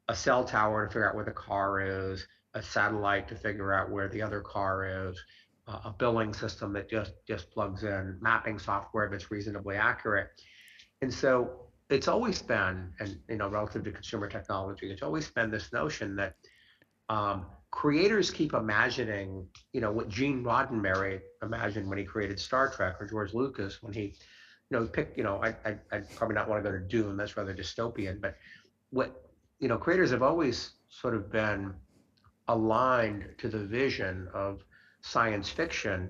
a 0.07 0.15
cell 0.15 0.45
tower 0.45 0.85
to 0.85 0.93
figure 0.93 1.09
out 1.09 1.15
where 1.15 1.25
the 1.25 1.31
car 1.31 1.81
is 1.81 2.25
a 2.53 2.61
satellite 2.63 3.27
to 3.27 3.35
figure 3.35 3.73
out 3.73 3.91
where 3.91 4.07
the 4.07 4.21
other 4.21 4.39
car 4.39 5.09
is 5.09 5.21
a 5.67 5.93
billing 5.97 6.33
system 6.33 6.71
that 6.73 6.89
just 6.89 7.13
just 7.27 7.51
plugs 7.51 7.83
in 7.83 8.17
mapping 8.21 8.57
software 8.57 9.09
that's 9.09 9.31
reasonably 9.31 9.75
accurate. 9.75 10.29
And 11.01 11.13
so 11.13 11.67
it's 11.89 12.07
always 12.07 12.41
been, 12.41 12.93
and 12.99 13.17
you 13.29 13.37
know, 13.37 13.49
relative 13.49 13.83
to 13.83 13.91
consumer 13.91 14.27
technology, 14.27 14.91
it's 14.91 15.03
always 15.03 15.29
been 15.29 15.51
this 15.51 15.71
notion 15.73 16.15
that 16.15 16.35
um, 17.09 17.45
creators 17.71 18.29
keep 18.31 18.53
imagining, 18.53 19.47
you 19.73 19.81
know, 19.81 19.91
what 19.91 20.09
Gene 20.09 20.43
Roddenberry 20.43 21.19
imagined 21.41 21.87
when 21.87 21.97
he 21.97 22.03
created 22.03 22.39
Star 22.39 22.69
Trek, 22.69 22.95
or 22.99 23.07
George 23.07 23.33
Lucas 23.33 23.81
when 23.81 23.93
he, 23.93 24.15
you 24.69 24.71
know, 24.71 24.85
picked, 24.85 25.17
you 25.17 25.23
know, 25.23 25.41
I, 25.41 25.49
I, 25.65 25.77
I'd 25.91 26.15
probably 26.15 26.35
not 26.35 26.49
want 26.49 26.63
to 26.63 26.69
go 26.69 26.77
to 26.77 26.83
Dune, 26.83 27.15
that's 27.15 27.37
rather 27.37 27.53
dystopian, 27.53 28.19
but 28.19 28.35
what, 28.89 29.29
you 29.59 29.67
know, 29.67 29.77
creators 29.77 30.11
have 30.11 30.23
always 30.23 30.71
sort 30.89 31.15
of 31.15 31.31
been 31.31 31.73
aligned 32.47 33.25
to 33.37 33.49
the 33.49 33.59
vision 33.59 34.27
of 34.33 34.63
science 35.01 35.49
fiction 35.49 36.09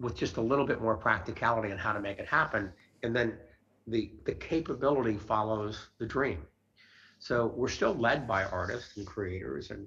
with 0.00 0.16
just 0.16 0.36
a 0.36 0.40
little 0.40 0.66
bit 0.66 0.80
more 0.80 0.96
practicality 0.96 1.72
on 1.72 1.78
how 1.78 1.92
to 1.92 2.00
make 2.00 2.18
it 2.18 2.26
happen. 2.26 2.72
And 3.02 3.14
then 3.14 3.38
the, 3.86 4.12
the 4.24 4.32
capability 4.32 5.16
follows 5.16 5.88
the 5.98 6.06
dream. 6.06 6.46
So 7.18 7.52
we're 7.56 7.68
still 7.68 7.94
led 7.94 8.28
by 8.28 8.44
artists 8.44 8.96
and 8.96 9.06
creators, 9.06 9.70
and 9.70 9.86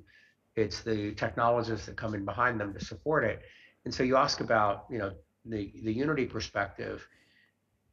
it's 0.55 0.81
the 0.81 1.13
technologists 1.13 1.85
that 1.85 1.95
come 1.95 2.13
in 2.13 2.25
behind 2.25 2.59
them 2.59 2.73
to 2.73 2.83
support 2.83 3.23
it. 3.23 3.41
And 3.85 3.93
so 3.93 4.03
you 4.03 4.17
ask 4.17 4.41
about, 4.41 4.85
you 4.89 4.97
know, 4.97 5.13
the, 5.45 5.71
the 5.83 5.93
Unity 5.93 6.25
perspective. 6.25 7.07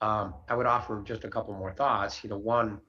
Um, 0.01 0.35
I 0.49 0.55
would 0.55 0.67
offer 0.67 1.03
just 1.05 1.25
a 1.25 1.29
couple 1.29 1.55
more 1.55 1.73
thoughts. 1.73 2.23
You 2.25 2.31
know, 2.31 2.39
one, 2.39 2.81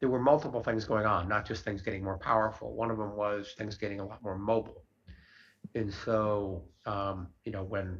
there 0.00 0.08
were 0.08 0.20
multiple 0.20 0.62
things 0.62 0.84
going 0.84 1.06
on, 1.06 1.28
not 1.28 1.46
just 1.46 1.64
things 1.64 1.82
getting 1.82 2.02
more 2.02 2.18
powerful. 2.18 2.74
One 2.74 2.90
of 2.90 2.96
them 2.96 3.16
was 3.16 3.54
things 3.56 3.76
getting 3.76 4.00
a 4.00 4.06
lot 4.06 4.22
more 4.22 4.36
mobile 4.36 4.82
and 5.74 5.92
so 5.92 6.62
um, 6.86 7.28
you 7.44 7.52
know 7.52 7.62
when 7.62 7.98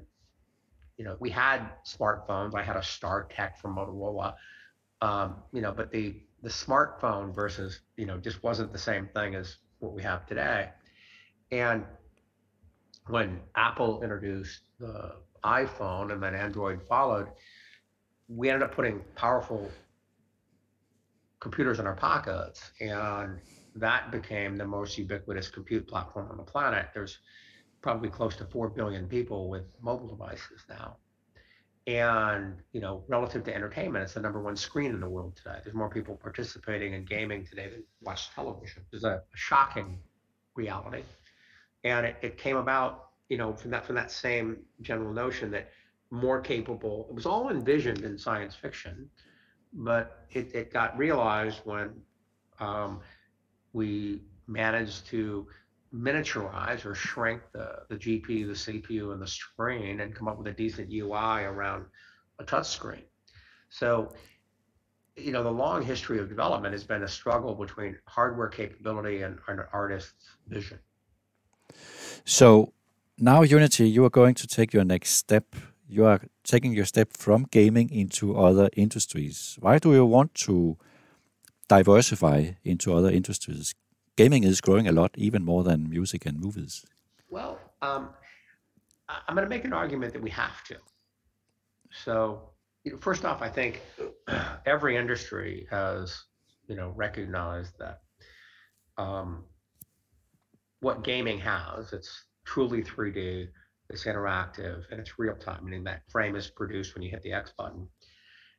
you 0.97 1.05
know 1.05 1.17
we 1.21 1.31
had 1.31 1.69
smartphones 1.87 2.55
i 2.55 2.62
had 2.62 2.76
a 2.76 2.81
StarTAC 2.81 3.57
from 3.57 3.76
motorola 3.76 4.35
um, 5.00 5.37
you 5.52 5.61
know 5.61 5.73
but 5.73 5.91
the 5.91 6.17
the 6.43 6.49
smartphone 6.49 7.35
versus 7.35 7.81
you 7.97 8.07
know 8.07 8.19
just 8.19 8.43
wasn't 8.43 8.73
the 8.73 8.79
same 8.79 9.09
thing 9.14 9.35
as 9.35 9.57
what 9.79 9.93
we 9.93 10.02
have 10.02 10.26
today. 10.26 10.69
And 11.50 11.85
when 13.09 13.41
apple 13.57 14.02
introduced 14.02 14.61
the 14.79 15.17
iphone 15.45 16.12
and 16.12 16.23
then 16.23 16.37
android 16.37 16.81
followed 16.88 17.26
we 18.29 18.49
ended 18.49 18.62
up 18.62 18.73
putting 18.75 19.00
powerful 19.17 19.69
computers 21.41 21.81
in 21.81 21.87
our 21.87 21.97
pockets 21.97 22.71
and 22.81 23.41
that 23.75 24.11
became 24.11 24.57
the 24.57 24.67
most 24.67 24.99
ubiquitous 24.99 25.49
compute 25.49 25.87
platform 25.88 26.29
on 26.31 26.37
the 26.37 26.43
planet. 26.43 26.88
There's 26.95 27.19
probably 27.83 28.09
close 28.09 28.37
to 28.37 28.45
4 28.45 28.71
billion 28.71 29.07
people 29.09 29.51
with 29.51 29.65
mobile 29.81 30.09
devices 30.09 30.65
now. 30.69 30.97
And, 31.89 32.55
you 32.73 32.81
know, 32.81 33.03
relative 33.09 33.43
to 33.45 33.55
entertainment, 33.55 34.05
it's 34.05 34.15
the 34.15 34.21
number 34.21 34.41
one 34.41 34.57
screen 34.57 34.93
in 34.93 35.01
the 35.01 35.09
world 35.09 35.37
today. 35.37 35.59
There's 35.65 35.75
more 35.75 35.91
people 35.91 36.17
participating 36.17 36.95
in 36.95 37.05
gaming 37.05 37.45
today 37.45 37.69
than 37.71 37.83
watch 38.01 38.33
television. 38.33 38.85
There's 38.93 39.03
a, 39.03 39.23
shocking 39.35 39.99
reality. 40.55 41.03
And 41.83 42.07
it, 42.07 42.17
it 42.23 42.39
came 42.39 42.57
about, 42.57 43.09
you 43.29 43.37
know, 43.37 43.53
from 43.53 43.73
that 43.73 43.85
from 43.85 43.97
that 43.97 44.12
same 44.12 44.59
general 44.83 45.12
notion 45.12 45.51
that 45.51 45.71
more 46.12 46.41
capable, 46.41 47.07
it 47.09 47.15
was 47.15 47.27
all 47.27 47.51
envisioned 47.51 48.03
in 48.03 48.17
science 48.17 48.55
fiction, 48.55 49.09
but 49.73 50.27
it, 50.31 50.55
it 50.55 50.73
got 50.73 50.97
realized 50.97 51.61
when 51.65 51.91
um, 52.61 53.01
we 53.73 54.21
managed 54.47 55.07
to 55.07 55.49
miniaturize 55.95 56.85
or 56.87 56.95
shrink 56.95 57.43
the, 57.53 57.81
the 57.91 57.97
GPU, 57.97 58.47
the 58.47 58.81
CPU, 58.81 59.13
and 59.13 59.21
the 59.21 59.27
screen 59.27 60.01
and 60.01 60.15
come 60.15 60.29
up 60.29 60.39
with 60.39 60.47
a 60.47 60.53
decent 60.53 60.91
UI 60.91 61.45
around 61.45 61.85
a 62.39 62.45
touch 62.45 62.69
screen. 62.69 63.03
So, 63.69 64.13
you 65.17 65.33
know, 65.33 65.43
the 65.43 65.51
long 65.51 65.83
history 65.83 66.19
of 66.19 66.29
development 66.29 66.73
has 66.73 66.85
been 66.85 67.03
a 67.03 67.09
struggle 67.09 67.55
between 67.55 67.99
hardware 68.07 68.49
capability 68.49 69.23
and, 69.23 69.39
an 69.49 69.61
artist's 69.73 70.37
vision. 70.49 70.79
So, 72.25 72.73
Now, 73.19 73.43
Unity, 73.43 73.89
you 73.89 74.05
are 74.05 74.11
going 74.11 74.35
to 74.35 74.47
take 74.47 74.73
your 74.73 74.85
next 74.85 75.11
step. 75.11 75.55
You 75.87 76.07
are 76.07 76.23
taking 76.45 76.73
your 76.73 76.87
step 76.87 77.09
from 77.17 77.47
gaming 77.51 77.91
into 77.91 78.37
other 78.37 78.71
industries. 78.75 79.59
Why 79.61 79.79
do 79.79 79.93
you 79.93 80.07
want 80.07 80.35
to 80.47 80.79
diversify 81.69 82.53
into 82.65 82.95
other 82.95 83.11
industries? 83.11 83.75
Gaming 84.16 84.45
is 84.45 84.61
growing 84.61 84.87
a 84.87 84.92
lot, 84.92 85.12
even 85.16 85.42
more 85.42 85.64
than 85.64 85.88
music 85.88 86.26
and 86.26 86.38
movies. 86.38 86.85
Well, 87.31 87.59
um, 87.81 88.11
I'm 89.09 89.35
going 89.35 89.47
to 89.47 89.49
make 89.49 89.64
an 89.64 89.73
argument 89.73 90.12
that 90.12 90.21
we 90.21 90.28
have 90.31 90.62
to. 90.64 90.76
So, 92.04 92.50
you 92.85 92.92
know, 92.92 92.99
first 92.99 93.25
off, 93.25 93.40
I 93.40 93.49
think 93.49 93.81
every 94.66 94.97
industry 94.99 95.66
has, 95.71 96.25
you 96.69 96.76
know, 96.76 96.92
recognized 96.95 97.73
that 97.78 98.00
um, 98.99 99.45
what 100.81 101.04
gaming 101.04 101.38
has, 101.40 101.95
it's 101.95 102.25
truly 102.45 102.83
3D, 102.83 103.49
it's 103.88 104.04
interactive, 104.04 104.83
and 104.90 105.00
it's 105.00 105.19
real 105.19 105.37
time, 105.37 105.64
meaning 105.64 105.85
that 105.85 106.02
frame 106.11 106.37
is 106.37 106.49
produced 106.49 106.95
when 106.95 107.02
you 107.02 107.11
hit 107.11 107.23
the 107.23 107.33
X 107.33 107.54
button. 107.57 107.88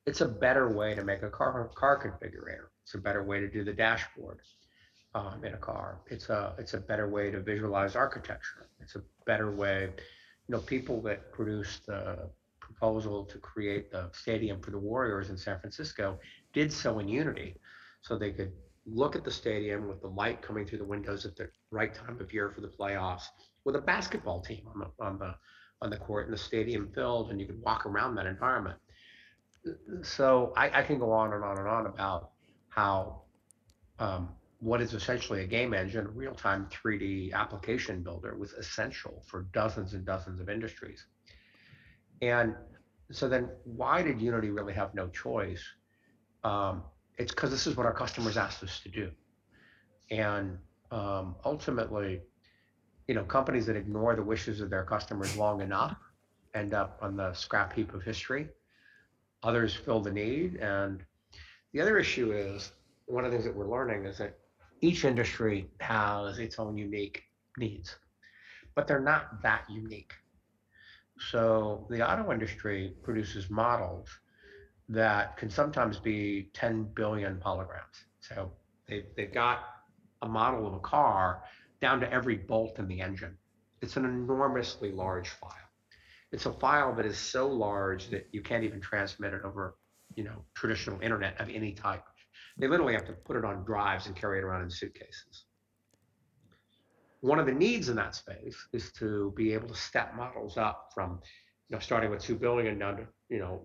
It's 0.08 0.22
a 0.22 0.28
better 0.28 0.76
way 0.76 0.96
to 0.96 1.04
make 1.04 1.22
a 1.22 1.30
car 1.30 1.70
car 1.76 2.02
configurator. 2.04 2.68
It's 2.84 2.96
a 2.96 2.98
better 2.98 3.24
way 3.24 3.40
to 3.40 3.50
do 3.50 3.64
the 3.64 3.72
dashboard 3.72 4.40
um, 5.16 5.44
in 5.44 5.54
a 5.54 5.58
car. 5.58 6.00
It's 6.08 6.30
a 6.30 6.54
it's 6.58 6.74
a 6.74 6.80
better 6.80 7.08
way 7.08 7.32
to 7.32 7.40
visualize 7.40 7.96
architecture. 7.96 8.68
It's 8.82 8.96
a 8.96 9.04
better 9.26 9.52
way. 9.52 9.90
You 10.48 10.56
know, 10.56 10.60
people 10.60 11.02
that 11.04 11.32
produced 11.32 11.86
the 11.86 12.30
proposal 12.60 13.26
to 13.26 13.38
create 13.38 13.92
the 13.92 14.10
stadium 14.14 14.62
for 14.62 14.72
the 14.72 14.78
Warriors 14.78 15.30
in 15.30 15.38
San 15.38 15.60
Francisco 15.60 16.20
did 16.54 16.72
so 16.72 17.00
in 17.00 17.08
Unity, 17.08 17.56
so 18.02 18.18
they 18.18 18.32
could 18.32 18.52
look 18.86 19.16
at 19.16 19.24
the 19.24 19.32
stadium 19.32 19.88
with 19.88 20.02
the 20.02 20.08
light 20.08 20.42
coming 20.42 20.66
through 20.66 20.80
the 20.80 20.86
windows 20.86 21.26
at 21.26 21.36
the 21.36 21.50
right 21.72 21.94
time 21.94 22.20
of 22.20 22.34
year 22.34 22.52
for 22.54 22.62
the 22.62 22.68
playoffs, 22.68 23.24
with 23.64 23.76
a 23.76 23.82
basketball 23.82 24.42
team 24.42 24.68
on 24.74 24.80
the 24.80 25.04
on 25.04 25.20
the 25.20 25.36
on 25.82 25.90
the 25.90 25.98
court 25.98 26.26
and 26.26 26.34
the 26.34 26.42
stadium 26.42 26.90
filled, 26.96 27.30
and 27.30 27.40
you 27.40 27.46
could 27.46 27.62
walk 27.62 27.86
around 27.86 28.16
that 28.16 28.26
environment. 28.26 28.80
So 30.02 30.54
I, 30.58 30.80
I 30.80 30.84
can 30.84 31.00
go 31.00 31.12
on 31.12 31.34
and 31.34 31.44
on 31.44 31.58
and 31.58 31.68
on 31.68 31.86
about 31.86 32.32
how 32.70 33.22
um, 34.00 34.30
what 34.64 34.82
is 34.82 34.94
essentially 34.94 35.44
a 35.44 35.46
game 35.46 35.74
engine, 35.74 36.06
a 36.06 36.10
real-time 36.10 36.70
3D 36.72 37.34
application 37.34 38.02
builder, 38.02 38.38
was 38.38 38.54
essential 38.54 39.22
for 39.28 39.44
dozens 39.52 39.94
and 39.94 40.06
dozens 40.06 40.40
of 40.40 40.50
industries. 40.50 41.06
And 42.22 42.56
so 43.12 43.28
then, 43.28 43.50
why 43.66 44.02
did 44.02 44.22
Unity 44.22 44.52
really 44.52 44.74
have 44.74 44.96
no 44.96 45.10
choice? 45.10 45.62
Um, 46.46 46.84
it's 47.18 47.34
because 47.34 47.52
this 47.52 47.68
is 47.68 47.76
what 47.76 47.86
our 47.86 47.94
customers 47.94 48.38
asked 48.38 48.64
us 48.64 48.80
to 48.80 48.90
do, 48.90 49.12
and 50.10 50.58
um, 50.92 51.36
ultimately, 51.44 52.22
you 53.08 53.16
know, 53.16 53.26
companies 53.26 53.66
that 53.66 53.76
ignore 53.76 54.16
the 54.16 54.24
wishes 54.24 54.62
of 54.62 54.70
their 54.70 54.86
customers 54.86 55.36
long 55.36 55.60
enough 55.60 55.98
end 56.56 56.74
up 56.74 56.98
on 57.02 57.18
the 57.18 57.34
scrap 57.34 57.74
heap 57.74 57.94
of 57.94 58.02
history. 58.02 58.48
Others 59.44 59.76
fill 59.76 60.00
the 60.00 60.12
need, 60.12 60.56
and 60.56 61.04
the 61.74 61.82
other 61.82 62.00
issue 62.00 62.32
is 62.32 62.72
one 63.08 63.26
of 63.26 63.32
the 63.32 63.38
things 63.38 63.46
that 63.46 63.54
we're 63.54 63.70
learning 63.70 64.06
is 64.06 64.18
that 64.20 64.40
each 64.84 65.06
industry 65.06 65.70
has 65.80 66.40
its 66.40 66.60
own 66.60 66.78
unique 66.78 67.24
needs, 67.58 67.96
but 68.76 68.86
they're 68.86 69.00
not 69.00 69.42
that 69.42 69.64
unique. 69.70 70.14
So 71.32 71.88
the 71.90 72.08
auto 72.08 72.34
industry 72.34 72.94
produces 73.02 73.50
models 73.50 74.10
that 74.90 75.38
can 75.38 75.50
sometimes 75.50 75.98
be 76.00 76.50
10 76.54 76.84
billion 76.96 77.40
polygons. 77.40 77.96
So 78.20 78.52
they, 78.88 79.06
they've 79.16 79.34
got 79.34 79.60
a 80.22 80.28
model 80.28 80.68
of 80.68 80.74
a 80.74 80.80
car 80.80 81.44
down 81.80 82.02
to 82.02 82.12
every 82.12 82.36
bolt 82.36 82.78
in 82.78 82.88
the 82.88 83.00
engine. 83.00 83.38
It's 83.82 83.96
an 83.96 84.04
enormously 84.04 84.92
large 84.92 85.30
file. 85.30 85.52
It's 86.34 86.46
a 86.46 86.52
file 86.52 86.94
that 86.96 87.06
is 87.06 87.18
so 87.18 87.48
large 87.48 88.10
that 88.10 88.28
you 88.34 88.42
can't 88.42 88.66
even 88.66 88.82
transmit 88.82 89.34
it 89.34 89.44
over, 89.46 89.76
you 90.16 90.26
know, 90.26 90.44
traditional 90.56 91.00
internet 91.00 91.40
of 91.40 91.48
any 91.50 91.72
type. 91.72 92.04
They 92.58 92.68
literally 92.68 92.94
have 92.94 93.06
to 93.06 93.14
put 93.14 93.36
it 93.36 93.46
on 93.46 93.64
drives 93.64 94.08
and 94.08 94.16
carry 94.16 94.40
it 94.40 94.44
around 94.44 94.62
in 94.62 94.70
suitcases. 94.70 95.46
One 97.22 97.40
of 97.40 97.46
the 97.46 97.54
needs 97.54 97.90
in 97.90 97.96
that 97.96 98.16
space 98.16 98.68
is 98.74 98.92
to 98.94 99.34
be 99.36 99.54
able 99.54 99.68
to 99.70 99.76
step 99.76 100.14
models 100.16 100.58
up 100.58 100.92
from, 100.94 101.22
you 101.70 101.76
know, 101.76 101.80
starting 101.80 102.12
with 102.12 102.22
2 102.22 102.36
billion 102.36 102.78
down 102.78 102.98
to, 102.98 103.08
you 103.30 103.40
know, 103.40 103.62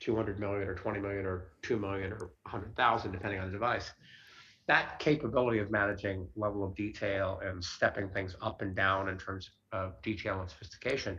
200 0.00 0.38
million 0.38 0.68
or 0.68 0.74
20 0.74 1.00
million 1.00 1.26
or 1.26 1.52
2 1.62 1.78
million 1.78 2.12
or 2.12 2.32
100,000, 2.42 3.10
depending 3.10 3.40
on 3.40 3.46
the 3.46 3.52
device. 3.52 3.90
That 4.66 4.98
capability 4.98 5.58
of 5.58 5.70
managing 5.70 6.28
level 6.36 6.62
of 6.62 6.74
detail 6.76 7.40
and 7.42 7.64
stepping 7.64 8.10
things 8.10 8.36
up 8.42 8.60
and 8.60 8.76
down 8.76 9.08
in 9.08 9.16
terms 9.16 9.50
of 9.72 10.00
detail 10.02 10.40
and 10.40 10.50
sophistication, 10.50 11.18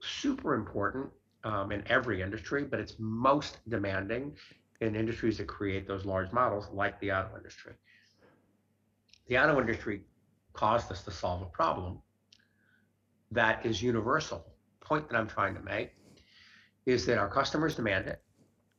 super 0.00 0.54
important 0.54 1.08
um, 1.44 1.70
in 1.70 1.84
every 1.86 2.20
industry, 2.20 2.64
but 2.64 2.80
it's 2.80 2.96
most 2.98 3.58
demanding 3.68 4.36
in 4.82 4.96
industries 4.96 5.38
that 5.38 5.46
create 5.46 5.86
those 5.86 6.04
large 6.04 6.32
models, 6.32 6.66
like 6.72 6.98
the 7.00 7.12
auto 7.12 7.36
industry. 7.36 7.72
The 9.28 9.38
auto 9.38 9.60
industry 9.60 10.02
caused 10.52 10.90
us 10.90 11.04
to 11.04 11.10
solve 11.12 11.40
a 11.42 11.46
problem 11.46 12.02
that 13.30 13.64
is 13.64 13.80
universal. 13.80 14.44
Point 14.80 15.08
that 15.08 15.16
I'm 15.16 15.28
trying 15.28 15.54
to 15.54 15.62
make 15.62 15.92
is 16.84 17.06
that 17.06 17.16
our 17.16 17.28
customers 17.28 17.76
demand 17.76 18.08
it. 18.08 18.20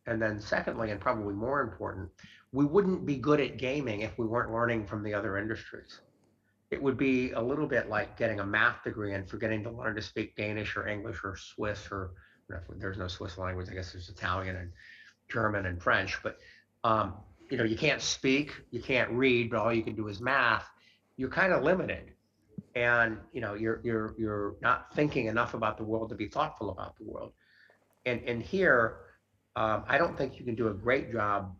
And 0.06 0.22
then, 0.22 0.42
secondly, 0.42 0.92
and 0.92 1.00
probably 1.00 1.34
more 1.34 1.62
important, 1.62 2.10
we 2.52 2.66
wouldn't 2.66 3.06
be 3.06 3.16
good 3.16 3.40
at 3.40 3.58
gaming 3.58 4.02
if 4.02 4.18
we 4.20 4.26
weren't 4.26 4.52
learning 4.52 4.86
from 4.86 5.04
the 5.04 5.14
other 5.14 5.38
industries. 5.38 6.02
It 6.70 6.84
would 6.84 6.98
be 6.98 7.32
a 7.32 7.42
little 7.42 7.66
bit 7.66 7.88
like 7.88 8.18
getting 8.18 8.42
a 8.42 8.46
math 8.46 8.84
degree 8.84 9.14
and 9.14 9.28
forgetting 9.28 9.64
to 9.64 9.72
learn 9.72 9.96
to 9.96 10.02
speak 10.02 10.36
Danish 10.36 10.76
or 10.76 10.86
English 10.86 11.20
or 11.24 11.38
Swiss 11.38 11.88
or 11.90 12.12
there's 12.78 12.98
no 12.98 13.08
Swiss 13.08 13.38
language. 13.38 13.70
I 13.72 13.74
guess 13.74 13.94
there's 13.94 14.10
Italian 14.10 14.58
and 14.58 14.72
German 15.30 15.66
and 15.66 15.82
French, 15.82 16.18
but 16.24 16.38
um, 16.84 17.14
you 17.50 17.58
know, 17.58 17.64
you 17.64 17.78
can't 17.78 18.02
speak, 18.02 18.52
you 18.72 18.82
can't 18.82 19.12
read, 19.12 19.52
but 19.52 19.60
all 19.60 19.74
you 19.74 19.84
can 19.84 19.96
do 19.96 20.08
is 20.08 20.20
math. 20.20 20.66
You're 21.18 21.30
kind 21.30 21.54
of 21.54 21.64
limited, 21.64 22.12
and 22.76 23.18
you 23.32 23.42
know, 23.42 23.54
you're 23.54 23.82
you're 23.84 24.16
you're 24.18 24.56
not 24.62 24.94
thinking 24.96 25.28
enough 25.28 25.54
about 25.54 25.78
the 25.78 25.84
world 25.84 26.10
to 26.10 26.16
be 26.16 26.28
thoughtful 26.28 26.70
about 26.72 26.98
the 26.98 27.04
world. 27.04 27.34
And 28.06 28.22
and 28.26 28.42
here, 28.42 28.98
um, 29.56 29.84
I 29.88 29.98
don't 29.98 30.18
think 30.18 30.40
you 30.40 30.46
can 30.46 30.56
do 30.56 30.68
a 30.70 30.74
great 30.74 31.12
job 31.12 31.56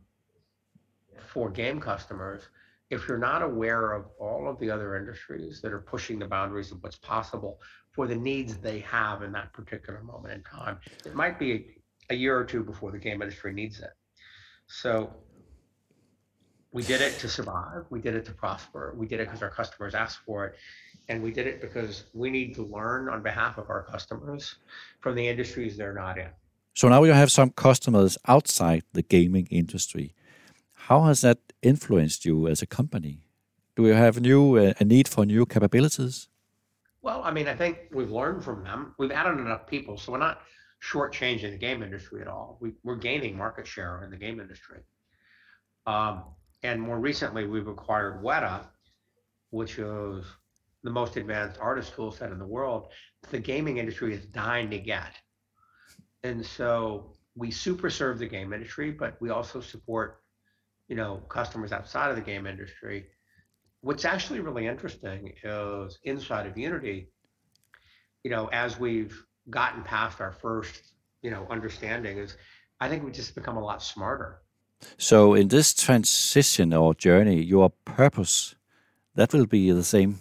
for 1.32 1.50
game 1.50 1.80
customers 1.80 2.42
if 2.90 3.08
you're 3.08 3.18
not 3.18 3.42
aware 3.42 3.94
of 3.94 4.06
all 4.20 4.48
of 4.48 4.60
the 4.60 4.70
other 4.70 4.96
industries 4.98 5.62
that 5.62 5.72
are 5.72 5.82
pushing 5.82 6.20
the 6.20 6.28
boundaries 6.28 6.72
of 6.72 6.82
what's 6.84 6.98
possible 6.98 7.60
for 7.92 8.08
the 8.08 8.16
needs 8.16 8.58
they 8.58 8.80
have 8.80 9.24
in 9.24 9.32
that 9.32 9.52
particular 9.54 10.02
moment 10.04 10.34
in 10.34 10.44
time. 10.44 10.78
It 11.06 11.16
might 11.16 11.40
be 11.40 11.78
a 12.14 12.16
year 12.16 12.38
or 12.38 12.46
two 12.46 12.64
before 12.64 12.92
the 12.92 12.98
game 12.98 13.22
industry 13.22 13.54
needs 13.54 13.80
it. 13.80 13.92
So 14.68 15.14
we 16.72 16.84
did 16.84 17.02
it 17.02 17.20
to 17.20 17.28
survive. 17.28 17.86
We 17.90 18.00
did 18.02 18.16
it 18.16 18.26
to 18.26 18.32
prosper. 18.32 18.94
We 18.98 19.06
did 19.08 19.20
it 19.20 19.28
because 19.28 19.44
our 19.44 19.50
customers 19.50 19.94
asked 19.94 20.20
for 20.26 20.46
it. 20.48 20.56
And 21.10 21.22
we 21.22 21.32
did 21.32 21.46
it 21.48 21.62
because 21.62 22.06
we 22.14 22.30
need 22.30 22.56
to 22.56 22.64
learn 22.64 23.10
on 23.10 23.22
behalf 23.22 23.58
of 23.58 23.70
our 23.70 23.84
customers 23.84 24.56
from 25.02 25.16
the 25.16 25.28
industries 25.28 25.78
they're 25.78 25.94
not 25.94 26.18
in. 26.18 26.30
So 26.74 26.90
now 26.90 27.04
you 27.04 27.14
have 27.14 27.32
some 27.32 27.52
customers 27.52 28.18
outside 28.28 28.84
the 28.94 29.04
gaming 29.04 29.48
industry. 29.52 30.16
How 30.88 31.04
has 31.04 31.22
that 31.22 31.40
influenced 31.62 32.26
you 32.26 32.48
as 32.48 32.62
a 32.62 32.66
company? 32.66 33.28
Do 33.76 33.86
you 33.86 33.94
have 33.94 34.20
new 34.20 34.58
uh, 34.58 34.74
a 34.80 34.84
need 34.84 35.08
for 35.08 35.26
new 35.26 35.46
capabilities? 35.46 36.28
Well, 37.02 37.22
I 37.24 37.32
mean, 37.32 37.48
I 37.48 37.56
think 37.56 37.78
we've 37.92 38.12
learned 38.12 38.44
from 38.44 38.64
them. 38.64 38.96
We've 38.98 39.12
added 39.12 39.40
enough 39.40 39.68
people, 39.68 39.98
so 39.98 40.14
we're 40.14 40.20
not 40.20 40.42
shortchanging 40.84 41.52
the 41.52 41.58
game 41.58 41.82
industry 41.82 42.22
at 42.22 42.28
all. 42.28 42.58
We, 42.60 42.74
we're 42.84 42.98
gaining 42.98 43.38
market 43.38 43.66
share 43.66 44.04
in 44.04 44.12
the 44.12 44.18
game 44.18 44.40
industry. 44.40 44.80
Um, 45.86 46.24
and 46.64 46.82
more 46.82 47.00
recently, 47.00 47.46
we've 47.46 47.68
acquired 47.68 48.22
Weta, 48.24 48.62
which 49.52 49.80
is 49.80 50.26
the 50.84 50.90
most 50.90 51.16
advanced 51.16 51.60
artist 51.62 51.94
tool 51.94 52.12
set 52.12 52.32
in 52.32 52.40
the 52.40 52.46
world. 52.46 52.88
The 53.32 53.40
gaming 53.40 53.78
industry 53.78 54.14
is 54.14 54.26
dying 54.26 54.70
to 54.72 54.80
get. 54.80 55.14
And 56.24 56.46
so 56.46 57.14
we 57.36 57.52
super 57.52 57.90
serve 57.90 58.20
the 58.20 58.28
game 58.28 58.54
industry, 58.54 58.92
but 58.92 59.16
we 59.22 59.30
also 59.30 59.62
support, 59.62 60.22
you 60.88 60.96
know, 60.96 61.18
customers 61.30 61.72
outside 61.72 62.10
of 62.10 62.16
the 62.16 62.22
game 62.22 62.46
industry. 62.46 63.06
What's 63.82 64.06
actually 64.06 64.40
really 64.40 64.68
interesting 64.68 65.34
is 65.44 66.00
inside 66.04 66.48
of 66.48 66.58
Unity, 66.58 67.12
you 68.24 68.32
know, 68.32 68.48
as 68.54 68.80
we've 68.80 69.22
gotten 69.50 69.84
past 69.84 70.22
our 70.22 70.32
first, 70.32 70.82
you 71.22 71.32
know, 71.32 71.48
understanding 71.50 72.18
is 72.18 72.38
I 72.80 72.90
think 72.90 73.04
we 73.04 73.12
just 73.12 73.36
become 73.36 73.58
a 73.58 73.64
lot 73.64 73.82
smarter. 73.82 74.42
So 74.98 75.34
in 75.34 75.48
this 75.48 75.74
transition 75.74 76.74
or 76.74 76.94
journey, 76.94 77.42
your 77.42 77.70
purpose 77.86 78.56
that 79.16 79.34
will 79.34 79.46
be 79.46 79.72
the 79.72 79.84
same. 79.84 80.20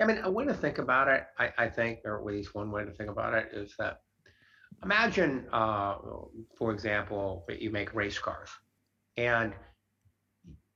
I 0.00 0.06
mean, 0.06 0.20
a 0.22 0.30
way 0.30 0.46
to 0.46 0.54
think 0.54 0.78
about 0.78 1.08
it, 1.08 1.26
I, 1.38 1.52
I 1.58 1.68
think, 1.68 2.00
or 2.04 2.18
at 2.18 2.24
least 2.24 2.54
one 2.54 2.70
way 2.70 2.84
to 2.84 2.92
think 2.92 3.10
about 3.10 3.34
it, 3.34 3.50
is 3.52 3.74
that 3.78 4.00
imagine, 4.82 5.46
uh, 5.52 5.96
for 6.56 6.72
example, 6.72 7.44
that 7.48 7.60
you 7.60 7.70
make 7.70 7.94
race 7.94 8.18
cars, 8.18 8.48
and 9.18 9.52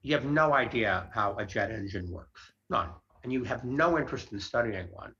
you 0.03 0.14
have 0.14 0.27
no 0.27 0.53
idea 0.53 1.09
how 1.14 1.37
a 1.38 1.47
jet 1.47 1.70
engine 1.70 2.11
works, 2.11 2.53
none, 2.68 2.90
and 3.23 3.33
you 3.33 3.44
have 3.44 3.64
no 3.64 3.97
interest 3.97 4.33
in 4.33 4.40
studying 4.40 4.88
one. 4.92 5.14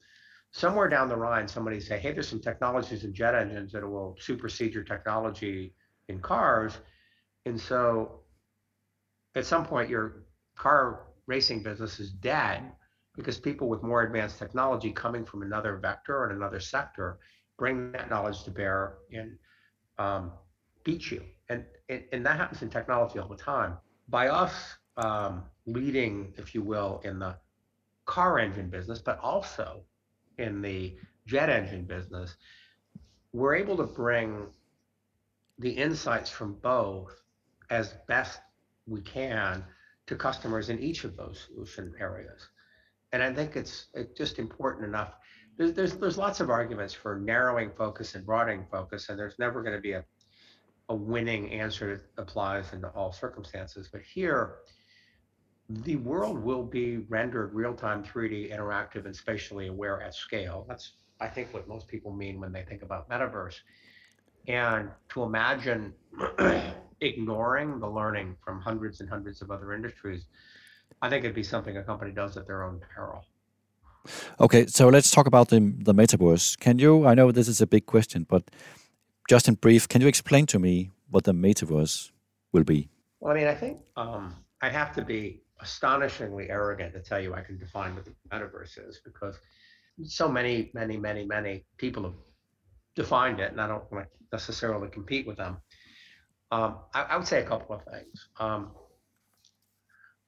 Somewhere 0.55 0.89
down 0.89 1.09
the 1.09 1.17
line, 1.17 1.49
somebody 1.49 1.81
say, 1.81 1.99
hey, 1.99 2.13
there's 2.13 2.29
some 2.29 2.41
technologies 2.41 3.03
in 3.03 3.13
jet 3.13 3.35
engines 3.35 3.73
that 3.73 3.83
will 3.85 4.17
supersede 4.21 4.73
your 4.73 4.85
technology 4.85 5.75
in 6.09 6.21
cars. 6.21 6.79
And 7.45 7.61
so 7.61 8.21
at 9.35 9.45
some 9.45 9.67
point, 9.67 9.91
your 9.91 10.23
car 10.55 11.09
racing 11.27 11.65
business 11.65 11.99
is 11.99 12.13
dead 12.13 12.71
because 13.17 13.37
people 13.37 13.69
with 13.69 13.83
more 13.83 14.03
advanced 14.03 14.39
technology 14.39 14.93
coming 14.93 15.25
from 15.25 15.43
another 15.43 15.77
vector 15.77 16.17
or 16.17 16.31
another 16.31 16.61
sector 16.61 17.19
bring 17.59 17.91
that 17.91 18.09
knowledge 18.09 18.45
to 18.45 18.53
bear 18.53 18.99
and 19.13 19.37
um, 19.99 20.31
beat 20.85 21.11
you. 21.11 21.25
And, 21.49 21.65
and, 21.89 22.05
and 22.13 22.25
that 22.27 22.37
happens 22.37 22.63
in 22.63 22.71
technology 22.71 23.19
all 23.19 23.29
the 23.29 23.37
time. 23.37 23.77
By 24.09 24.29
us 24.29 24.55
um, 24.99 25.43
leading, 25.67 26.33
if 26.37 26.55
you 26.55 26.63
will, 26.63 27.01
in 27.03 27.19
the 27.19 27.35
car 28.07 28.39
engine 28.39 28.71
business, 28.71 29.01
but 29.01 29.19
also 29.19 29.83
in 30.39 30.63
the 30.63 30.97
jet 31.27 31.49
engine 31.49 31.85
business, 31.85 32.37
we're 33.33 33.55
able 33.55 33.77
to 33.77 33.85
bring 33.85 34.47
the 35.59 35.71
insights 35.71 36.31
from 36.31 36.55
both 36.55 37.13
as 37.71 37.95
best 38.09 38.41
we 38.87 39.01
can 39.01 39.65
to 40.07 40.17
customers 40.17 40.69
in 40.69 40.79
each 40.81 41.05
of 41.05 41.17
those 41.17 41.47
solution 41.49 41.95
areas. 41.99 42.49
And 43.13 43.23
I 43.23 43.33
think 43.33 43.57
it's, 43.57 43.87
it's 43.95 44.17
just 44.17 44.39
important 44.39 44.85
enough. 44.85 45.15
There's, 45.57 45.73
there's, 45.73 45.95
there's 45.95 46.19
lots 46.19 46.41
of 46.41 46.51
arguments 46.51 46.93
for 46.93 47.19
narrowing 47.21 47.71
focus 47.77 48.15
and 48.15 48.27
broadening 48.27 48.67
focus, 48.71 49.09
and 49.09 49.19
there's 49.19 49.39
never 49.39 49.63
going 49.63 49.75
to 49.75 49.81
be 49.81 49.93
a, 49.93 50.05
a 50.89 50.95
winning 50.95 51.51
answer 51.53 52.03
that 52.17 52.23
applies 52.23 52.73
in 52.73 52.85
all 52.85 53.13
circumstances. 53.13 53.89
But 53.91 54.03
here, 54.03 54.57
the 55.69 55.97
world 55.97 56.39
will 56.39 56.63
be 56.63 56.99
rendered 57.09 57.55
real-time 57.55 58.05
3D 58.05 58.55
interactive 58.55 59.07
and 59.07 59.17
spatially 59.17 59.69
aware 59.69 60.03
at 60.03 60.15
scale. 60.15 60.67
That's, 60.69 60.93
I 61.21 61.29
think, 61.29 61.55
what 61.55 61.67
most 61.67 61.89
people 61.89 62.13
mean 62.13 62.41
when 62.41 62.53
they 62.53 62.63
think 62.63 62.83
about 62.83 63.09
metaverse. 63.09 63.57
And 64.47 64.91
to 65.11 65.23
imagine 65.23 65.95
ignoring 67.01 67.81
the 67.81 67.89
learning 67.89 68.37
from 68.45 68.61
hundreds 68.61 69.01
and 69.01 69.09
hundreds 69.09 69.41
of 69.41 69.51
other 69.51 69.73
industries, 69.73 70.27
I 71.01 71.09
think 71.09 71.25
it'd 71.25 71.35
be 71.35 71.43
something 71.43 71.77
a 71.77 71.83
company 71.83 72.13
does 72.13 72.37
at 72.37 72.47
their 72.47 72.63
own 72.63 72.81
peril. 72.95 73.25
Okay, 74.39 74.67
so 74.67 74.89
let's 74.89 75.11
talk 75.11 75.27
about 75.27 75.49
the 75.49 75.61
the 75.79 75.95
metaverse. 75.95 76.59
Can 76.59 76.79
you? 76.79 77.07
I 77.07 77.15
know 77.15 77.33
this 77.33 77.49
is 77.49 77.63
a 77.63 77.67
big 77.67 77.87
question, 77.87 78.27
but 78.29 78.43
just 79.31 79.49
in 79.49 79.55
brief, 79.55 79.89
can 79.89 80.03
you 80.03 80.09
explain 80.09 80.45
to 80.47 80.59
me 80.59 80.91
what 81.11 81.25
the 81.25 81.33
metaverse 81.33 82.11
will 82.53 82.65
be? 82.65 82.91
Well, 83.21 83.33
I 83.33 83.37
mean, 83.37 83.47
I 83.47 83.55
think 83.55 83.81
um, 83.97 84.35
I'd 84.61 84.73
have 84.73 84.93
to 84.97 85.03
be 85.03 85.41
astonishingly 85.65 86.51
arrogant 86.51 86.93
to 86.93 87.01
tell 87.01 87.19
you 87.19 87.35
I 87.35 87.41
can 87.41 87.59
define 87.59 87.95
what 87.95 88.05
the 88.05 88.13
metaverse 88.31 88.79
is 88.87 89.01
because 89.03 89.39
so 90.05 90.29
many, 90.29 90.71
many, 90.75 90.99
many, 90.99 91.25
many 91.25 91.65
people 91.79 92.03
have 92.03 92.19
defined 92.95 93.41
it, 93.41 93.51
and 93.51 93.61
I 93.61 93.67
don't 93.67 93.91
want 93.91 94.05
to 94.05 94.11
necessarily 94.31 94.89
compete 94.89 95.27
with 95.27 95.39
them. 95.39 95.57
Um, 96.51 96.81
I, 96.93 97.03
I, 97.03 97.17
would 97.17 97.27
say 97.27 97.43
a 97.43 97.47
couple 97.47 97.75
of 97.75 97.83
things. 97.85 98.29
Um, 98.39 98.73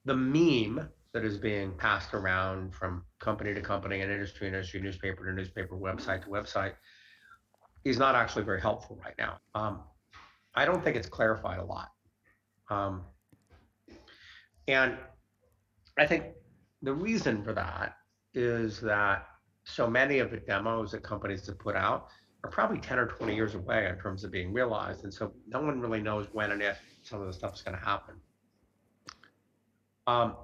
the 0.05 0.15
meme 0.15 0.89
that 1.13 1.23
is 1.23 1.37
being 1.37 1.71
passed 1.77 2.13
around 2.13 2.73
from 2.73 3.03
company 3.19 3.53
to 3.53 3.61
company 3.61 4.01
and 4.01 4.11
industry 4.11 4.49
to 4.49 4.55
industry, 4.55 4.81
newspaper 4.81 5.25
to 5.25 5.33
newspaper, 5.33 5.75
website 5.77 6.23
to 6.23 6.29
website, 6.29 6.73
is 7.85 7.99
not 7.99 8.15
actually 8.15 8.43
very 8.43 8.59
helpful 8.59 8.97
right 9.05 9.15
now. 9.19 9.37
Um, 9.53 9.81
I 10.55 10.65
don't 10.65 10.83
think 10.83 10.95
it's 10.95 11.07
clarified 11.07 11.59
a 11.59 11.63
lot. 11.63 11.89
Um, 12.69 13.03
and 14.67 14.97
I 15.97 16.05
think 16.05 16.25
the 16.81 16.93
reason 16.93 17.43
for 17.43 17.53
that 17.53 17.95
is 18.33 18.79
that 18.81 19.27
so 19.63 19.89
many 19.89 20.19
of 20.19 20.31
the 20.31 20.37
demos 20.37 20.91
that 20.91 21.03
companies 21.03 21.45
have 21.47 21.59
put 21.59 21.75
out 21.75 22.07
are 22.43 22.49
probably 22.49 22.79
10 22.79 22.99
or 22.99 23.07
20 23.07 23.35
years 23.35 23.55
away 23.55 23.87
in 23.87 23.97
terms 23.97 24.23
of 24.23 24.31
being 24.31 24.53
realized. 24.53 25.03
And 25.03 25.13
so 25.13 25.33
no 25.47 25.61
one 25.61 25.81
really 25.81 26.01
knows 26.01 26.27
when 26.31 26.51
and 26.51 26.61
if 26.61 26.79
some 27.03 27.19
of 27.19 27.27
the 27.27 27.33
stuff 27.33 27.55
is 27.55 27.61
going 27.61 27.77
to 27.77 27.83
happen. 27.83 28.15
Um, 30.05 30.37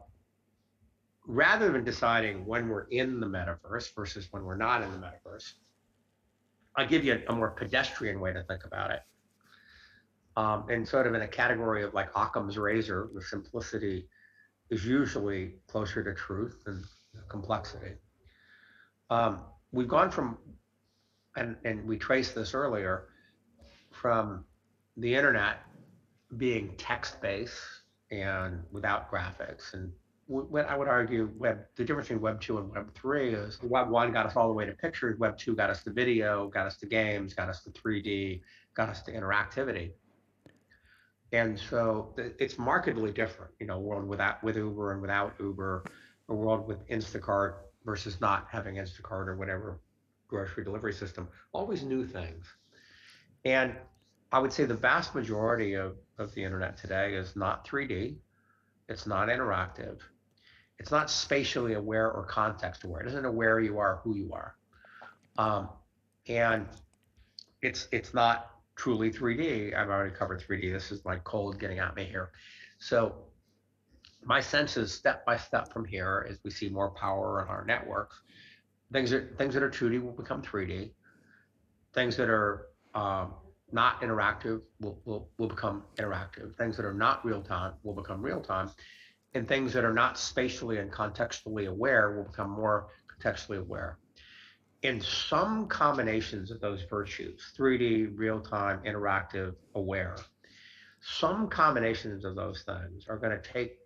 rather 1.25 1.71
than 1.71 1.83
deciding 1.83 2.45
when 2.45 2.67
we're 2.67 2.87
in 2.89 3.19
the 3.19 3.27
metaverse 3.27 3.95
versus 3.95 4.27
when 4.31 4.43
we're 4.43 4.57
not 4.57 4.81
in 4.81 4.91
the 4.91 4.97
metaverse, 4.97 5.53
I'll 6.75 6.87
give 6.87 7.05
you 7.05 7.21
a, 7.27 7.31
a 7.31 7.35
more 7.35 7.51
pedestrian 7.51 8.19
way 8.19 8.33
to 8.33 8.43
think 8.43 8.65
about 8.65 8.91
it. 8.91 9.01
Um, 10.35 10.65
and 10.69 10.87
sort 10.87 11.05
of 11.05 11.13
in 11.13 11.21
a 11.21 11.27
category 11.27 11.83
of 11.83 11.93
like 11.93 12.09
Occam's 12.15 12.57
razor, 12.57 13.09
the 13.13 13.21
simplicity 13.21 14.07
is 14.73 14.86
usually 14.86 15.53
closer 15.67 16.03
to 16.03 16.13
truth 16.13 16.63
than 16.65 16.83
complexity. 17.29 17.93
Um, 19.09 19.41
we've 19.71 19.88
gone 19.88 20.09
from, 20.09 20.38
and, 21.36 21.55
and 21.63 21.86
we 21.88 21.95
traced 21.97 22.33
this 22.33 22.55
earlier, 22.55 23.05
from 23.91 24.43
the 24.97 25.13
internet 25.13 25.59
being 26.38 26.73
text 26.77 27.21
based 27.21 27.62
and 28.09 28.63
without 28.71 29.12
graphics. 29.12 29.73
And 29.73 29.91
what 30.25 30.65
I 30.67 30.75
would 30.75 30.88
argue, 30.88 31.29
web 31.38 31.65
the 31.75 31.83
difference 31.83 32.07
between 32.07 32.23
Web 32.23 32.41
two 32.41 32.57
and 32.57 32.71
Web 32.71 32.95
three 32.95 33.33
is 33.33 33.62
Web 33.62 33.89
one 33.89 34.12
got 34.12 34.25
us 34.25 34.36
all 34.36 34.47
the 34.47 34.53
way 34.53 34.65
to 34.65 34.71
pictures, 34.71 35.19
Web 35.19 35.38
two 35.38 35.55
got 35.55 35.69
us 35.69 35.83
to 35.83 35.91
video, 35.91 36.47
got 36.47 36.65
us 36.65 36.77
to 36.77 36.88
games, 36.88 37.36
got 37.36 37.49
us 37.49 37.62
to 37.63 37.69
3D, 37.69 38.41
got 38.73 38.89
us 38.89 39.03
to 39.03 39.12
interactivity. 39.12 39.91
And 41.33 41.59
so 41.59 42.13
it's 42.15 42.59
markedly 42.59 43.11
different, 43.11 43.51
you 43.59 43.65
know, 43.65 43.79
world 43.79 44.07
without 44.07 44.43
with 44.43 44.55
Uber 44.55 44.93
and 44.93 45.01
without 45.01 45.33
Uber, 45.39 45.83
a 46.29 46.33
world 46.33 46.67
with 46.67 46.87
Instacart 46.89 47.55
versus 47.83 48.21
not 48.21 48.47
having 48.51 48.75
Instacart 48.75 49.27
or 49.27 49.35
whatever 49.35 49.79
grocery 50.27 50.63
delivery 50.63 50.93
system. 50.93 51.27
Always 51.51 51.83
new 51.83 52.05
things. 52.05 52.45
And 53.45 53.75
I 54.31 54.37
would 54.37 54.53
say 54.53 54.65
the 54.65 54.75
vast 54.75 55.15
majority 55.15 55.73
of, 55.73 55.97
of 56.19 56.33
the 56.35 56.43
internet 56.43 56.77
today 56.77 57.15
is 57.15 57.35
not 57.35 57.67
3D, 57.67 58.15
it's 58.87 59.07
not 59.07 59.27
interactive, 59.27 59.99
it's 60.77 60.91
not 60.91 61.09
spatially 61.09 61.73
aware 61.73 62.11
or 62.11 62.25
context 62.25 62.83
aware. 62.83 63.01
It 63.01 63.05
doesn't 63.05 63.23
know 63.23 63.31
where 63.31 63.59
you 63.59 63.79
are, 63.79 64.01
who 64.03 64.15
you 64.15 64.31
are. 64.33 64.55
Um, 65.39 65.69
and 66.27 66.67
it's 67.63 67.87
it's 67.91 68.13
not 68.13 68.52
truly 68.75 69.12
3D. 69.12 69.75
I've 69.75 69.89
already 69.89 70.13
covered 70.13 70.41
3D. 70.41 70.71
This 70.71 70.91
is 70.91 71.05
like 71.05 71.23
cold 71.23 71.59
getting 71.59 71.79
at 71.79 71.95
me 71.95 72.05
here. 72.05 72.31
So 72.79 73.15
my 74.25 74.39
sense 74.39 74.77
is 74.77 74.93
step 74.93 75.25
by 75.25 75.38
step 75.38 75.71
from 75.71 75.86
here 75.86 76.25
as 76.29 76.38
we 76.43 76.51
see 76.51 76.69
more 76.69 76.91
power 76.91 77.41
in 77.41 77.47
our 77.47 77.65
networks, 77.65 78.21
things 78.91 79.09
that 79.12 79.38
things 79.38 79.53
that 79.53 79.63
are 79.63 79.69
2D 79.69 80.01
will 80.01 80.12
become 80.12 80.41
3D. 80.41 80.91
Things 81.93 82.17
that 82.17 82.29
are 82.29 82.67
um, 82.95 83.33
not 83.71 84.01
interactive 84.01 84.62
will, 84.79 84.99
will, 85.05 85.29
will 85.38 85.47
become 85.47 85.83
interactive. 85.97 86.55
Things 86.55 86.75
that 86.77 86.86
are 86.86 86.93
not 86.93 87.23
real 87.25 87.41
time 87.41 87.73
will 87.83 87.93
become 87.93 88.21
real 88.21 88.41
time. 88.41 88.71
And 89.36 89.47
things 89.47 89.73
that 89.73 89.83
are 89.83 89.93
not 89.93 90.17
spatially 90.17 90.77
and 90.77 90.91
contextually 90.91 91.67
aware 91.67 92.15
will 92.15 92.23
become 92.23 92.49
more 92.49 92.88
contextually 93.19 93.59
aware 93.59 93.97
in 94.83 95.01
some 95.01 95.67
combinations 95.67 96.51
of 96.51 96.59
those 96.61 96.83
virtues 96.89 97.53
3D, 97.57 98.17
real 98.17 98.39
time, 98.39 98.79
interactive, 98.85 99.55
aware 99.75 100.15
some 101.03 101.49
combinations 101.49 102.23
of 102.23 102.35
those 102.35 102.63
things 102.63 103.07
are 103.09 103.17
going 103.17 103.37
to 103.37 103.51
take 103.51 103.77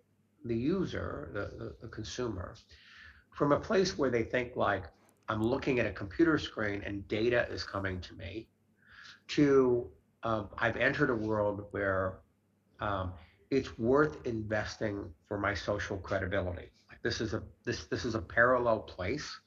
the 0.44 0.54
user, 0.54 1.30
the, 1.32 1.64
the, 1.64 1.74
the, 1.82 1.88
consumer, 1.88 2.54
from 3.30 3.50
a 3.52 3.58
place 3.58 3.98
where 3.98 4.08
they 4.08 4.22
think 4.22 4.54
like, 4.54 4.84
I'm 5.28 5.42
looking 5.42 5.80
at 5.80 5.86
a 5.86 5.90
computer 5.90 6.38
screen 6.38 6.82
and 6.86 7.06
data 7.08 7.46
is 7.50 7.64
coming 7.64 8.00
to 8.02 8.14
me, 8.14 8.48
to 9.28 9.88
um, 10.22 10.48
I've 10.56 10.76
entered 10.76 11.10
a 11.10 11.14
world 11.14 11.66
where 11.72 12.20
um, 12.80 13.12
it's 13.50 13.76
worth 13.78 14.24
investing 14.24 15.04
for 15.26 15.38
my 15.38 15.54
social 15.54 15.98
credibility. 15.98 16.70
Like 16.88 17.02
this 17.02 17.20
is 17.20 17.34
a 17.34 17.42
this 17.64 17.84
this 17.86 18.04
is 18.04 18.14
a 18.14 18.22
parallel 18.22 18.80
place 18.80 19.38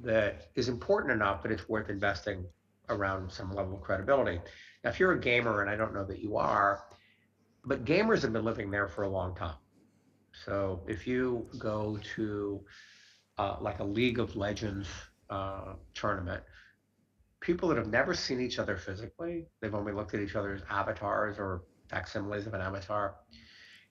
that 0.00 0.48
is 0.54 0.68
important 0.68 1.12
enough 1.12 1.42
that 1.42 1.52
it's 1.52 1.68
worth 1.68 1.90
investing 1.90 2.44
around 2.88 3.30
some 3.30 3.52
level 3.52 3.74
of 3.74 3.82
credibility. 3.82 4.40
Now, 4.84 4.90
if 4.90 5.00
you're 5.00 5.12
a 5.12 5.20
gamer, 5.20 5.60
and 5.60 5.70
I 5.70 5.76
don't 5.76 5.92
know 5.92 6.04
that 6.04 6.20
you 6.20 6.36
are, 6.36 6.84
but 7.64 7.84
gamers 7.84 8.22
have 8.22 8.32
been 8.32 8.44
living 8.44 8.70
there 8.70 8.88
for 8.88 9.02
a 9.02 9.08
long 9.08 9.34
time. 9.34 9.56
So 10.44 10.82
if 10.86 11.06
you 11.06 11.48
go 11.58 11.98
to 12.16 12.60
uh, 13.38 13.56
like 13.60 13.80
a 13.80 13.84
League 13.84 14.18
of 14.18 14.36
Legends 14.36 14.88
uh, 15.30 15.74
tournament, 15.94 16.42
people 17.40 17.68
that 17.68 17.76
have 17.76 17.88
never 17.88 18.14
seen 18.14 18.40
each 18.40 18.58
other 18.58 18.76
physically, 18.76 19.46
they've 19.60 19.74
only 19.74 19.92
looked 19.92 20.14
at 20.14 20.20
each 20.20 20.36
other's 20.36 20.62
avatars 20.70 21.38
or 21.38 21.62
facsimiles 21.88 22.46
of 22.46 22.54
an 22.54 22.60
avatar. 22.60 23.16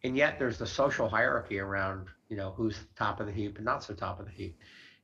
And 0.03 0.15
yet 0.15 0.39
there's 0.39 0.57
the 0.57 0.67
social 0.67 1.09
hierarchy 1.09 1.59
around, 1.59 2.07
you 2.29 2.37
know, 2.37 2.53
who's 2.55 2.77
top 2.95 3.19
of 3.19 3.25
the 3.25 3.31
heap 3.33 3.57
and 3.57 3.65
not 3.65 3.83
so 3.83 3.93
top 3.93 4.19
of 4.19 4.25
the 4.25 4.31
heap 4.31 4.57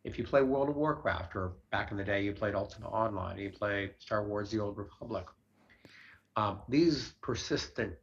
if 0.04 0.18
you 0.18 0.26
play 0.26 0.42
World 0.42 0.70
of 0.70 0.76
Warcraft, 0.76 1.36
or 1.36 1.54
back 1.72 1.92
in 1.92 1.98
the 1.98 2.04
day 2.04 2.24
you 2.24 2.34
played 2.34 2.56
Ultima 2.56 2.88
Online, 2.88 3.38
you 3.38 3.50
play 3.50 3.92
Star 4.00 4.26
Wars: 4.26 4.52
The 4.52 4.60
Old 4.60 4.78
Republic. 4.78 5.26
Um, 6.36 6.60
these 6.68 7.14
persistent, 7.22 7.94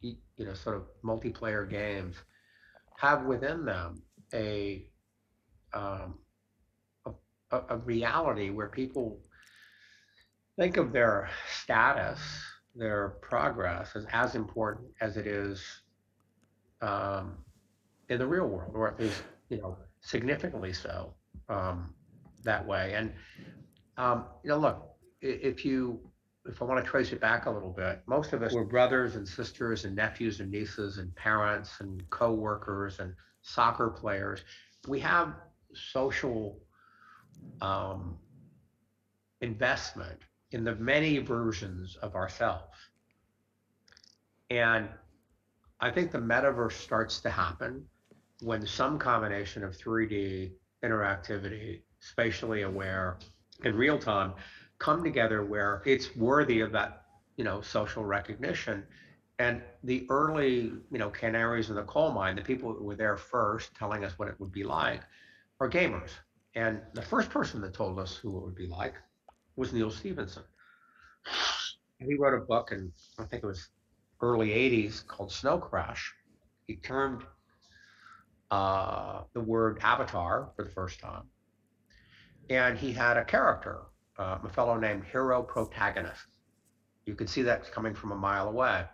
you 0.00 0.16
know, 0.38 0.54
sort 0.54 0.76
of 0.76 0.84
multiplayer 1.04 1.68
games 1.68 2.16
have 2.96 3.24
within 3.24 3.64
them 3.64 4.02
a, 4.32 4.86
um, 5.74 6.18
a 7.04 7.12
a, 7.68 7.76
reality 7.78 8.50
where 8.50 8.68
people 8.68 9.18
think 10.56 10.76
of 10.76 10.92
their 10.92 11.28
status, 11.62 12.20
their 12.74 13.16
progress 13.20 13.96
as 13.96 14.06
as 14.12 14.34
important 14.34 14.88
as 15.00 15.16
it 15.16 15.26
is 15.26 15.62
um, 16.80 17.36
in 18.08 18.18
the 18.18 18.26
real 18.26 18.46
world, 18.46 18.72
or 18.74 18.88
at 18.88 18.98
least 18.98 19.22
you 19.50 19.58
know 19.58 19.76
significantly 20.00 20.72
so 20.72 21.12
um, 21.50 21.92
that 22.44 22.66
way. 22.66 22.94
And 22.94 23.12
um, 23.96 24.24
you 24.42 24.50
know, 24.50 24.58
look, 24.58 24.96
if 25.20 25.64
you 25.64 26.00
if 26.46 26.62
I 26.62 26.64
want 26.64 26.82
to 26.82 26.90
trace 26.90 27.12
it 27.12 27.20
back 27.20 27.46
a 27.46 27.50
little 27.50 27.72
bit, 27.72 28.00
most 28.06 28.32
of 28.32 28.42
us 28.42 28.52
were 28.52 28.64
brothers 28.64 29.16
and 29.16 29.28
sisters 29.28 29.84
and 29.84 29.94
nephews 29.94 30.40
and 30.40 30.50
nieces 30.50 30.96
and 30.96 31.14
parents 31.14 31.80
and 31.80 32.08
co-workers 32.08 32.98
and 32.98 33.14
soccer 33.42 33.90
players. 33.90 34.40
We 34.88 35.00
have 35.00 35.34
social 35.74 36.58
um, 37.60 38.16
investment 39.42 40.18
in 40.52 40.64
the 40.64 40.74
many 40.76 41.18
versions 41.18 41.96
of 41.96 42.14
ourselves. 42.14 42.76
And 44.48 44.88
I 45.80 45.90
think 45.90 46.10
the 46.10 46.18
metaverse 46.18 46.72
starts 46.72 47.20
to 47.20 47.30
happen 47.30 47.84
when 48.40 48.66
some 48.66 48.98
combination 48.98 49.62
of 49.62 49.76
3D 49.76 50.52
interactivity, 50.84 51.82
spatially 52.00 52.62
aware, 52.62 53.18
in 53.64 53.74
real 53.76 53.98
time 53.98 54.32
come 54.78 55.04
together 55.04 55.44
where 55.44 55.82
it's 55.84 56.16
worthy 56.16 56.60
of 56.60 56.72
that, 56.72 57.02
you 57.36 57.44
know, 57.44 57.60
social 57.60 58.04
recognition. 58.04 58.84
And 59.38 59.62
the 59.84 60.06
early, 60.10 60.72
you 60.90 60.98
know, 60.98 61.10
canaries 61.10 61.70
in 61.70 61.76
the 61.76 61.82
coal 61.82 62.10
mine, 62.12 62.36
the 62.36 62.42
people 62.42 62.74
that 62.74 62.82
were 62.82 62.96
there 62.96 63.16
first 63.16 63.74
telling 63.74 64.04
us 64.04 64.18
what 64.18 64.28
it 64.28 64.34
would 64.38 64.52
be 64.52 64.64
like, 64.64 65.02
are 65.60 65.68
gamers. 65.68 66.10
And 66.54 66.80
the 66.94 67.02
first 67.02 67.30
person 67.30 67.60
that 67.60 67.74
told 67.74 67.98
us 67.98 68.16
who 68.16 68.36
it 68.38 68.42
would 68.42 68.56
be 68.56 68.66
like 68.66 68.94
was 69.56 69.72
Neal 69.72 69.90
Stephenson. 69.90 70.42
He 71.98 72.14
wrote 72.14 72.34
a 72.34 72.44
book 72.44 72.72
in, 72.72 72.90
I 73.18 73.24
think 73.24 73.42
it 73.42 73.46
was 73.46 73.68
early 74.22 74.48
80s 74.48 75.06
called 75.06 75.30
Snow 75.30 75.58
Crash. 75.58 76.12
He 76.66 76.76
termed 76.76 77.22
uh, 78.50 79.22
the 79.32 79.40
word 79.40 79.78
avatar 79.82 80.52
for 80.56 80.64
the 80.64 80.70
first 80.70 81.00
time. 81.00 81.24
And 82.48 82.76
he 82.76 82.92
had 82.92 83.16
a 83.16 83.24
character, 83.24 83.82
uh, 84.18 84.38
a 84.42 84.48
fellow 84.48 84.78
named 84.78 85.04
Hero 85.04 85.42
Protagonist. 85.42 86.26
You 87.06 87.14
can 87.14 87.26
see 87.26 87.42
that 87.42 87.70
coming 87.72 87.94
from 87.94 88.12
a 88.12 88.16
mile 88.16 88.48
away. 88.48 88.84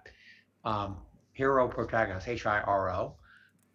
Um, 0.64 0.98
Hero 1.32 1.68
Protagonist, 1.68 2.28
H 2.28 2.46
I 2.46 2.60
R 2.60 2.90
O, 2.90 3.16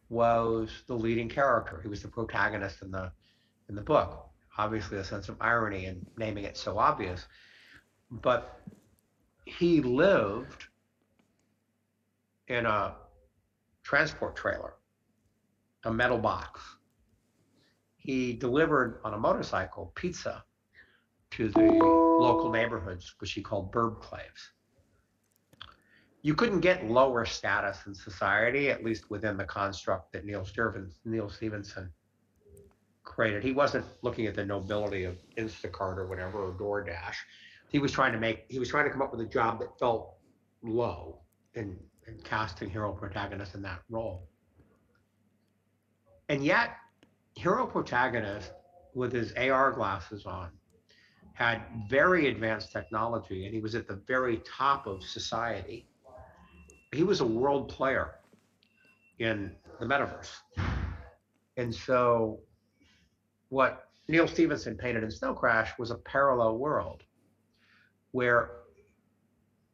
was 0.09 0.83
the 0.87 0.95
leading 0.95 1.29
character. 1.29 1.79
He 1.81 1.87
was 1.87 2.01
the 2.01 2.07
protagonist 2.07 2.81
in 2.81 2.91
the 2.91 3.11
in 3.69 3.75
the 3.75 3.81
book. 3.81 4.27
Obviously, 4.57 4.97
a 4.97 5.03
sense 5.03 5.29
of 5.29 5.37
irony 5.39 5.85
in 5.85 6.05
naming 6.17 6.43
it 6.43 6.57
so 6.57 6.77
obvious, 6.77 7.25
but 8.09 8.59
he 9.45 9.81
lived 9.81 10.65
in 12.47 12.65
a 12.65 12.95
transport 13.83 14.35
trailer, 14.35 14.73
a 15.83 15.91
metal 15.91 16.17
box. 16.17 16.77
He 17.97 18.33
delivered 18.33 19.01
on 19.03 19.13
a 19.13 19.17
motorcycle 19.17 19.91
pizza 19.95 20.43
to 21.31 21.49
the 21.49 22.01
local 22.17 22.49
neighborhoods, 22.49 23.15
which 23.19 23.33
he 23.33 23.41
called 23.41 23.71
burbclaves. 23.71 24.49
You 26.23 26.35
couldn't 26.35 26.59
get 26.59 26.85
lower 26.85 27.25
status 27.25 27.87
in 27.87 27.95
society, 27.95 28.69
at 28.69 28.83
least 28.83 29.09
within 29.09 29.37
the 29.37 29.45
construct 29.45 30.11
that 30.13 30.25
Neal, 30.25 30.45
Stephenson, 30.45 30.95
Neal 31.05 31.29
Stephenson 31.29 31.91
created. 33.03 33.43
He 33.43 33.51
wasn't 33.51 33.85
looking 34.03 34.27
at 34.27 34.35
the 34.35 34.45
nobility 34.45 35.05
of 35.05 35.17
Instacart 35.37 35.97
or 35.97 36.07
whatever 36.07 36.39
or 36.39 36.53
DoorDash. 36.53 37.15
He 37.69 37.79
was 37.79 37.91
trying 37.91 38.13
to 38.13 38.19
make 38.19 38.45
he 38.49 38.59
was 38.59 38.69
trying 38.69 38.85
to 38.85 38.91
come 38.91 39.01
up 39.01 39.11
with 39.11 39.21
a 39.21 39.29
job 39.29 39.59
that 39.61 39.79
felt 39.79 40.17
low 40.61 41.21
and, 41.55 41.79
and 42.05 42.23
casting 42.23 42.69
hero 42.69 42.93
protagonist 42.93 43.55
in 43.55 43.61
that 43.63 43.81
role. 43.89 44.30
And 46.31 46.45
yet, 46.45 46.77
hero 47.35 47.67
protagonist 47.67 48.53
with 48.93 49.11
his 49.11 49.33
AR 49.33 49.69
glasses 49.73 50.25
on 50.25 50.49
had 51.33 51.61
very 51.89 52.29
advanced 52.29 52.71
technology 52.71 53.45
and 53.45 53.53
he 53.53 53.59
was 53.59 53.75
at 53.75 53.85
the 53.85 53.99
very 54.07 54.37
top 54.37 54.87
of 54.87 55.03
society. 55.03 55.89
He 56.93 57.03
was 57.03 57.19
a 57.19 57.25
world 57.25 57.67
player 57.67 58.11
in 59.19 59.53
the 59.81 59.85
metaverse. 59.85 60.31
And 61.57 61.75
so 61.75 62.39
what 63.49 63.89
Neal 64.07 64.25
Stephenson 64.25 64.77
painted 64.77 65.03
in 65.03 65.11
Snow 65.11 65.33
Crash 65.33 65.77
was 65.77 65.91
a 65.91 65.95
parallel 65.95 66.57
world 66.59 67.03
where 68.11 68.51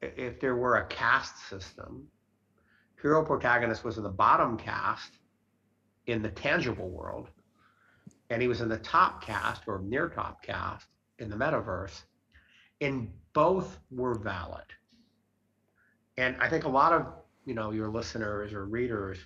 if 0.02 0.40
there 0.40 0.56
were 0.56 0.78
a 0.78 0.88
caste 0.88 1.38
system, 1.50 2.08
hero 3.00 3.24
protagonist 3.24 3.84
was 3.84 3.98
in 3.98 4.04
the 4.04 4.10
bottom 4.10 4.58
caste 4.58 5.20
in 6.08 6.22
the 6.22 6.30
tangible 6.30 6.90
world, 6.90 7.30
and 8.30 8.42
he 8.42 8.48
was 8.48 8.62
in 8.62 8.70
the 8.70 8.78
top 8.78 9.22
cast 9.22 9.64
or 9.68 9.80
near 9.80 10.10
top 10.10 10.42
cast 10.42 10.88
in 11.20 11.30
the 11.30 11.36
metaverse, 11.36 12.04
and 12.82 13.10
both 13.34 13.80
were 13.92 14.16
valid. 14.16 14.66
And 16.18 16.36
I 16.40 16.50
think 16.50 16.64
a 16.64 16.70
lot 16.70 16.94
of 16.94 17.06
you 17.46 17.54
know 17.54 17.72
your 17.72 17.90
listeners 17.90 18.54
or 18.54 18.66
readers 18.66 19.20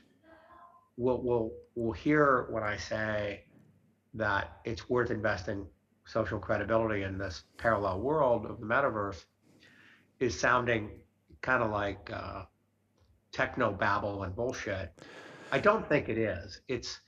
will 0.98 1.22
will 1.22 1.52
will 1.76 1.94
hear 1.94 2.48
when 2.50 2.64
I 2.64 2.78
say 2.78 3.46
that 4.14 4.60
it's 4.66 4.90
worth 4.90 5.10
investing 5.10 5.66
social 6.06 6.40
credibility 6.40 7.04
in 7.04 7.18
this 7.18 7.44
parallel 7.58 8.02
world 8.02 8.46
of 8.46 8.60
the 8.60 8.66
metaverse 8.66 9.24
is 10.20 10.38
sounding 10.38 10.90
kind 11.42 11.64
of 11.64 11.72
like 11.72 12.12
uh, 12.14 12.44
techno 13.32 13.72
babble 13.72 14.24
and 14.24 14.36
bullshit. 14.36 14.92
I 15.52 15.60
don't 15.60 15.88
think 15.88 16.10
it 16.10 16.18
is. 16.18 16.62
It's 16.68 17.00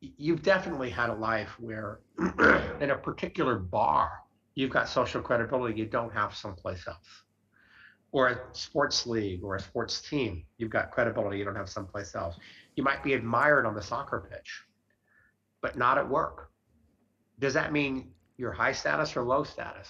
you've 0.00 0.42
definitely 0.42 0.90
had 0.90 1.10
a 1.10 1.14
life 1.14 1.50
where 1.60 2.00
in 2.80 2.90
a 2.90 2.96
particular 2.96 3.58
bar 3.58 4.10
you've 4.54 4.70
got 4.70 4.88
social 4.88 5.22
credibility 5.22 5.78
you 5.78 5.86
don't 5.86 6.12
have 6.12 6.34
someplace 6.34 6.86
else 6.88 7.22
or 8.10 8.28
a 8.28 8.40
sports 8.52 9.06
league 9.06 9.44
or 9.44 9.54
a 9.54 9.60
sports 9.60 10.00
team 10.00 10.44
you've 10.58 10.70
got 10.70 10.90
credibility 10.90 11.38
you 11.38 11.44
don't 11.44 11.54
have 11.54 11.68
someplace 11.68 12.16
else 12.16 12.34
you 12.74 12.82
might 12.82 13.00
be 13.04 13.12
admired 13.14 13.64
on 13.64 13.76
the 13.76 13.80
soccer 13.80 14.28
pitch 14.28 14.64
but 15.62 15.78
not 15.78 15.96
at 15.96 16.06
work. 16.06 16.50
Does 17.38 17.54
that 17.54 17.72
mean 17.72 18.10
you're 18.36 18.52
high 18.52 18.72
status 18.72 19.16
or 19.16 19.22
low 19.22 19.44
status? 19.44 19.88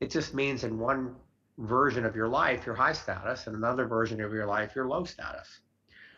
It 0.00 0.10
just 0.10 0.34
means 0.34 0.62
in 0.62 0.78
one 0.78 1.16
version 1.58 2.04
of 2.04 2.14
your 2.14 2.28
life, 2.28 2.66
you're 2.66 2.74
high 2.74 2.92
status, 2.92 3.46
and 3.46 3.56
another 3.56 3.86
version 3.86 4.20
of 4.20 4.32
your 4.32 4.46
life, 4.46 4.72
you're 4.76 4.86
low 4.86 5.04
status. 5.04 5.48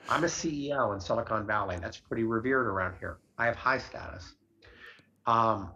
I'm 0.08 0.24
a 0.24 0.28
CEO 0.28 0.94
in 0.94 1.00
Silicon 1.00 1.46
Valley. 1.46 1.78
That's 1.80 1.98
pretty 1.98 2.24
revered 2.24 2.66
around 2.66 2.96
here. 2.98 3.18
I 3.36 3.46
have 3.46 3.56
high 3.56 3.78
status. 3.78 4.34
Um, 5.26 5.70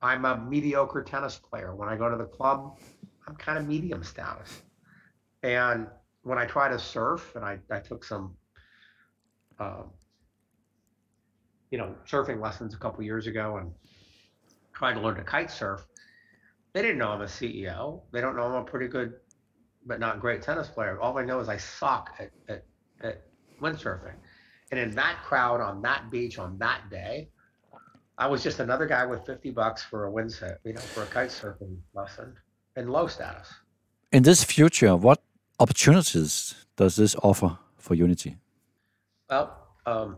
I'm 0.00 0.24
a 0.24 0.38
mediocre 0.38 1.02
tennis 1.02 1.36
player. 1.38 1.74
When 1.74 1.88
I 1.88 1.96
go 1.96 2.08
to 2.08 2.16
the 2.16 2.24
club, 2.24 2.78
I'm 3.26 3.34
kind 3.36 3.58
of 3.58 3.66
medium 3.66 4.04
status. 4.04 4.62
And 5.42 5.88
when 6.22 6.38
I 6.38 6.46
try 6.46 6.68
to 6.68 6.78
surf, 6.78 7.34
and 7.34 7.44
I, 7.44 7.58
I 7.70 7.80
took 7.80 8.04
some 8.04 8.36
um, 9.58 9.90
you 11.70 11.78
know, 11.78 11.94
surfing 12.06 12.40
lessons 12.40 12.74
a 12.74 12.78
couple 12.78 13.02
years 13.02 13.26
ago 13.26 13.58
and 13.58 13.72
tried 14.72 14.94
to 14.94 15.00
learn 15.00 15.16
to 15.16 15.24
kite 15.24 15.50
surf. 15.50 15.84
They 16.72 16.82
didn't 16.82 16.98
know 16.98 17.08
I'm 17.08 17.20
a 17.20 17.26
CEO. 17.26 18.02
They 18.12 18.20
don't 18.20 18.36
know 18.36 18.44
I'm 18.44 18.62
a 18.62 18.64
pretty 18.64 18.88
good, 18.88 19.14
but 19.84 20.00
not 20.00 20.20
great 20.20 20.42
tennis 20.42 20.68
player. 20.68 21.00
All 21.00 21.12
they 21.12 21.24
know 21.24 21.40
is 21.40 21.48
I 21.48 21.56
suck 21.56 22.10
at, 22.18 22.30
at, 22.48 22.64
at 23.02 23.22
windsurfing. 23.60 24.14
And 24.70 24.78
in 24.78 24.90
that 24.92 25.22
crowd 25.24 25.60
on 25.60 25.82
that 25.82 26.10
beach 26.10 26.38
on 26.38 26.58
that 26.58 26.90
day, 26.90 27.28
I 28.18 28.26
was 28.26 28.42
just 28.42 28.58
another 28.58 28.86
guy 28.86 29.06
with 29.06 29.24
50 29.24 29.50
bucks 29.50 29.82
for 29.82 30.06
a 30.06 30.10
wind 30.10 30.32
set, 30.32 30.58
you 30.64 30.72
know, 30.72 30.80
for 30.80 31.04
a 31.04 31.06
kite 31.06 31.30
surfing 31.30 31.76
lesson 31.94 32.34
and 32.76 32.90
low 32.90 33.06
status. 33.06 33.52
In 34.12 34.22
this 34.22 34.42
future, 34.42 34.96
what 34.96 35.22
opportunities 35.60 36.54
does 36.76 36.96
this 36.96 37.14
offer 37.22 37.58
for 37.76 37.94
Unity? 37.94 38.36
Well, 39.30 39.68
um, 39.86 40.16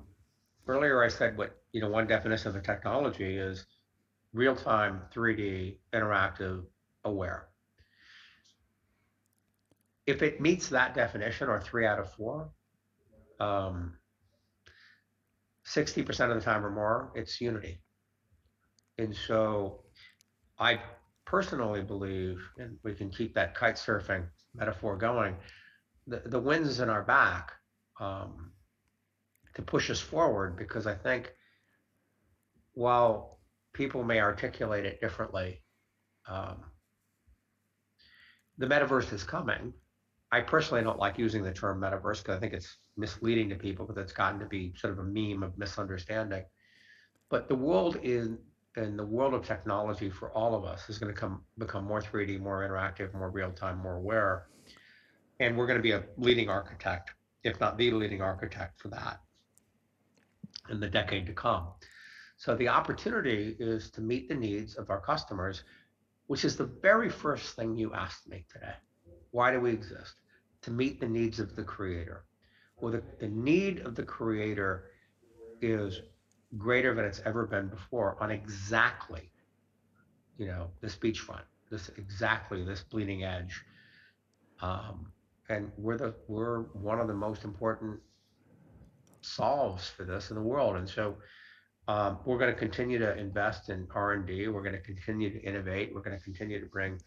earlier 0.67 1.03
I 1.03 1.09
said 1.09 1.37
what, 1.37 1.57
you 1.73 1.81
know, 1.81 1.89
one 1.89 2.07
definition 2.07 2.49
of 2.49 2.55
the 2.55 2.61
technology 2.61 3.37
is 3.37 3.67
real-time 4.33 5.03
3D 5.15 5.77
interactive 5.93 6.65
aware. 7.05 7.49
If 10.07 10.23
it 10.23 10.41
meets 10.41 10.69
that 10.69 10.95
definition 10.95 11.49
or 11.49 11.61
three 11.61 11.87
out 11.87 11.99
of 11.99 12.13
four, 12.13 12.51
um, 13.41 13.95
60% 15.67 16.09
of 16.31 16.35
the 16.35 16.41
time 16.41 16.65
or 16.65 16.71
more, 16.71 17.13
it's 17.15 17.41
Unity. 17.41 17.81
And 18.99 19.15
so 19.15 19.83
I 20.59 20.81
personally 21.25 21.83
believe, 21.83 22.39
and 22.59 22.77
we 22.83 22.95
can 22.95 23.11
keep 23.11 23.35
that 23.35 23.55
kite 23.55 23.77
surfing 23.77 24.27
metaphor 24.55 24.97
going, 24.97 25.37
the, 26.07 26.23
the 26.27 26.39
wind's 26.39 26.81
in 26.81 26.91
our 26.91 27.03
back. 27.03 27.53
Um, 27.99 28.53
to 29.55 29.63
push 29.63 29.91
us 29.91 30.01
forward 30.01 30.57
because 30.57 30.87
I 30.87 30.95
think 30.95 31.33
while 32.73 33.41
people 33.73 34.05
may 34.05 34.21
articulate 34.21 34.85
it 34.85 35.01
differently. 35.01 35.63
Um, 36.29 36.65
the 38.59 38.67
metaverse 38.67 39.13
is 39.13 39.25
coming. 39.25 39.73
I 40.33 40.41
personally 40.41 40.83
don't 40.83 40.99
like 40.99 41.19
using 41.19 41.43
the 41.43 41.53
term 41.53 41.81
metaverse 41.81 42.19
because 42.19 42.37
I 42.37 42.41
think 42.41 42.53
it's 42.53 42.77
misleading 43.01 43.49
to 43.49 43.57
people 43.57 43.87
because 43.87 44.03
it's 44.03 44.13
gotten 44.13 44.39
to 44.41 44.47
be 44.47 44.73
sort 44.77 44.93
of 44.93 44.99
a 44.99 45.05
meme 45.05 45.43
of 45.43 45.57
misunderstanding. 45.59 46.45
But 47.31 47.49
the 47.49 47.55
world 47.55 47.97
in 47.97 48.39
and 48.77 48.99
the 48.99 49.07
world 49.07 49.35
of 49.35 49.45
technology 49.45 50.11
for 50.11 50.31
all 50.31 50.55
of 50.55 50.65
us 50.65 50.89
is 50.89 50.99
going 50.99 51.13
to 51.13 51.21
come 51.21 51.43
become 51.59 51.85
more 51.85 52.01
3D, 52.01 52.41
more 52.41 52.67
interactive, 52.67 53.13
more 53.15 53.31
real 53.31 53.51
time, 53.51 53.79
more 53.79 53.97
aware, 53.97 54.47
and 55.41 55.57
we're 55.57 55.67
going 55.67 55.79
to 55.79 55.83
be 55.83 55.93
a 55.93 56.05
leading 56.17 56.49
architect, 56.49 57.11
if 57.43 57.59
not 57.59 57.77
the 57.79 57.91
leading 57.91 58.23
architect 58.23 58.81
for 58.81 58.89
that, 58.89 59.21
in 60.69 60.79
the 60.79 60.89
decade 60.89 61.27
to 61.27 61.33
come. 61.33 61.69
So 62.37 62.55
the 62.55 62.69
opportunity 62.69 63.57
is 63.59 63.91
to 63.91 64.01
meet 64.01 64.29
the 64.29 64.35
needs 64.35 64.77
of 64.77 64.89
our 64.89 65.01
customers, 65.01 65.65
which 66.29 66.45
is 66.45 66.57
the 66.57 66.71
very 66.81 67.11
first 67.11 67.57
thing 67.57 67.77
you 67.77 67.93
asked 67.93 68.29
me 68.29 68.47
today. 68.53 68.75
Why 69.33 69.51
do 69.51 69.61
we 69.61 69.73
exist? 69.73 70.15
To 70.63 70.71
meet 70.71 71.01
the 71.01 71.09
needs 71.09 71.41
of 71.41 71.57
the 71.57 71.65
creator. 71.65 72.25
Well, 72.81 72.93
the, 72.93 73.03
the 73.19 73.29
need 73.29 73.81
of 73.81 73.95
the 73.95 74.03
creator 74.03 74.85
is 75.61 76.01
greater 76.57 76.95
than 76.95 77.05
it's 77.05 77.21
ever 77.25 77.47
been 77.47 77.69
before 77.69 78.17
on 78.21 78.31
exactly, 78.31 79.31
you 80.39 80.47
know, 80.47 80.71
this 80.81 80.97
beachfront, 80.97 81.43
this 81.71 81.91
exactly 81.97 82.65
this 82.65 82.83
bleeding 82.83 83.25
edge. 83.25 83.63
Um, 84.63 85.13
and 85.49 85.71
we're 85.77 85.97
the 85.97 86.15
we're 86.29 86.63
one 86.73 87.01
of 87.01 87.09
the 87.09 87.15
most 87.15 87.45
important 87.45 88.01
solves 89.23 89.89
for 89.89 90.05
this 90.05 90.31
in 90.31 90.37
the 90.37 90.43
world. 90.43 90.77
And 90.77 90.89
so 90.89 91.17
um, 91.89 92.19
we're 92.25 92.39
going 92.39 92.53
to 92.53 92.59
continue 92.59 92.99
to 92.99 93.17
invest 93.17 93.69
in 93.69 93.87
R&D. 93.95 94.49
We're 94.49 94.63
going 94.63 94.75
to 94.75 94.81
continue 94.81 95.31
to 95.31 95.41
innovate. 95.41 95.95
We're 95.95 96.03
going 96.03 96.17
to 96.17 96.25
continue 96.25 96.61
to 96.61 96.67
bring 96.67 97.01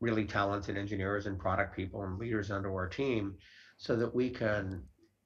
really 0.00 0.24
talented 0.24 0.76
engineers 0.76 1.26
and 1.26 1.38
product 1.38 1.74
people 1.74 2.02
and 2.02 2.18
leaders 2.18 2.50
onto 2.50 2.68
our 2.68 2.88
team 2.88 3.34
so 3.78 3.96
that 3.96 4.14
we 4.14 4.30
can 4.30 4.82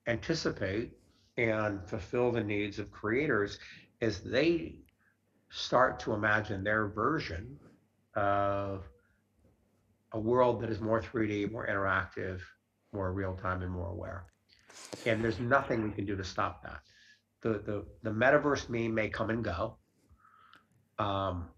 anticipate 0.06 0.92
and 1.36 1.82
fulfill 1.88 2.32
the 2.32 2.42
needs 2.42 2.78
of 2.78 2.90
creators 2.90 3.58
as 4.00 4.20
they 4.20 4.76
start 5.50 5.98
to 6.00 6.12
imagine 6.12 6.62
their 6.62 6.88
version 6.88 7.58
of 8.14 8.88
a 10.12 10.18
world 10.18 10.60
that 10.60 10.70
is 10.70 10.80
more 10.80 11.00
3D, 11.00 11.50
more 11.50 11.66
interactive, 11.66 12.40
more 12.92 13.12
real 13.12 13.34
time, 13.34 13.62
and 13.62 13.70
more 13.70 13.88
aware. 13.88 14.26
And 15.06 15.22
there's 15.22 15.38
nothing 15.38 15.82
we 15.82 15.90
can 15.90 16.06
do 16.06 16.16
to 16.16 16.24
stop 16.24 16.62
that. 16.62 16.80
The 17.42 17.58
the 17.58 17.86
the 18.02 18.10
metaverse 18.10 18.68
meme 18.68 18.94
may 18.94 19.08
come 19.08 19.30
and 19.30 19.42
go. 19.44 19.78
Um, 20.98 21.48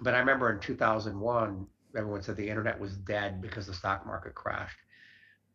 but 0.00 0.14
I 0.14 0.18
remember 0.18 0.52
in 0.52 0.60
2001, 0.60 1.66
everyone 1.96 2.22
said 2.22 2.36
the 2.36 2.48
internet 2.48 2.78
was 2.78 2.96
dead 2.96 3.40
because 3.40 3.66
the 3.66 3.74
stock 3.74 4.06
market 4.06 4.34
crashed. 4.34 4.76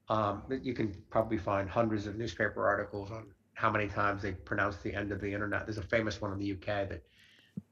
Um, 0.10 0.44
you 0.64 0.74
can 0.74 0.96
probably 1.10 1.38
find 1.38 1.70
hundreds 1.70 2.08
of 2.08 2.18
newspaper 2.18 2.68
articles 2.68 3.12
on 3.12 3.28
how 3.54 3.70
many 3.70 3.88
times 3.88 4.22
they 4.22 4.32
pronounced 4.32 4.82
the 4.84 4.94
end 4.94 5.12
of 5.12 5.22
the 5.22 5.32
internet. 5.32 5.66
There's 5.66 5.78
a 5.78 5.84
famous 5.84 6.20
one 6.22 6.32
in 6.32 6.40
the 6.40 6.54
UK 6.54 6.90
that 6.90 7.04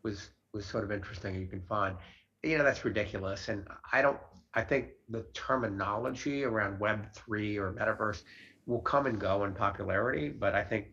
was 0.03 0.29
was 0.53 0.65
sort 0.65 0.83
of 0.83 0.91
interesting. 0.91 1.35
You 1.35 1.47
can 1.47 1.61
find, 1.61 1.95
you 2.43 2.57
know, 2.57 2.63
that's 2.63 2.85
ridiculous. 2.85 3.47
And 3.49 3.67
I 3.91 4.01
don't. 4.01 4.19
I 4.53 4.63
think 4.63 4.89
the 5.09 5.23
terminology 5.33 6.43
around 6.43 6.79
Web 6.79 7.13
three 7.13 7.57
or 7.57 7.73
metaverse 7.73 8.23
will 8.65 8.81
come 8.81 9.05
and 9.05 9.19
go 9.19 9.43
in 9.45 9.53
popularity, 9.53 10.29
but 10.29 10.53
I 10.55 10.63
think 10.63 10.87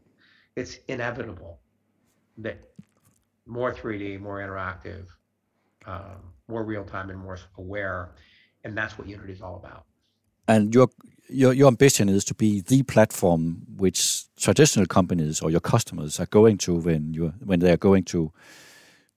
it's 0.57 0.79
inevitable 0.89 1.61
that 2.39 2.59
more 3.47 3.73
3D, 3.73 4.21
more 4.21 4.39
interactive, 4.39 5.07
um, 5.87 6.33
more 6.49 6.65
real 6.65 6.85
time, 6.85 7.11
and 7.11 7.19
more 7.19 7.39
aware, 7.59 8.15
and 8.65 8.77
that's 8.77 8.99
what 8.99 9.09
Unity 9.09 9.33
is 9.33 9.43
all 9.43 9.57
about. 9.57 9.87
And 10.47 10.75
your 10.75 10.89
your 11.29 11.53
your 11.53 11.69
ambition 11.69 12.09
is 12.09 12.25
to 12.27 12.35
be 12.35 12.61
the 12.61 12.83
platform 12.83 13.63
which 13.77 14.25
traditional 14.37 14.87
companies 14.87 15.41
or 15.41 15.51
your 15.51 15.61
customers 15.61 16.21
are 16.21 16.27
going 16.27 16.59
to 16.59 16.75
when 16.75 17.15
you 17.15 17.33
when 17.45 17.61
they 17.61 17.73
are 17.73 17.79
going 17.79 18.05
to 18.05 18.33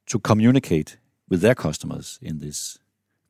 to 0.08 0.20
communicate 0.20 0.98
with 1.30 1.42
their 1.42 1.56
customers 1.56 2.18
in 2.22 2.40
this 2.40 2.80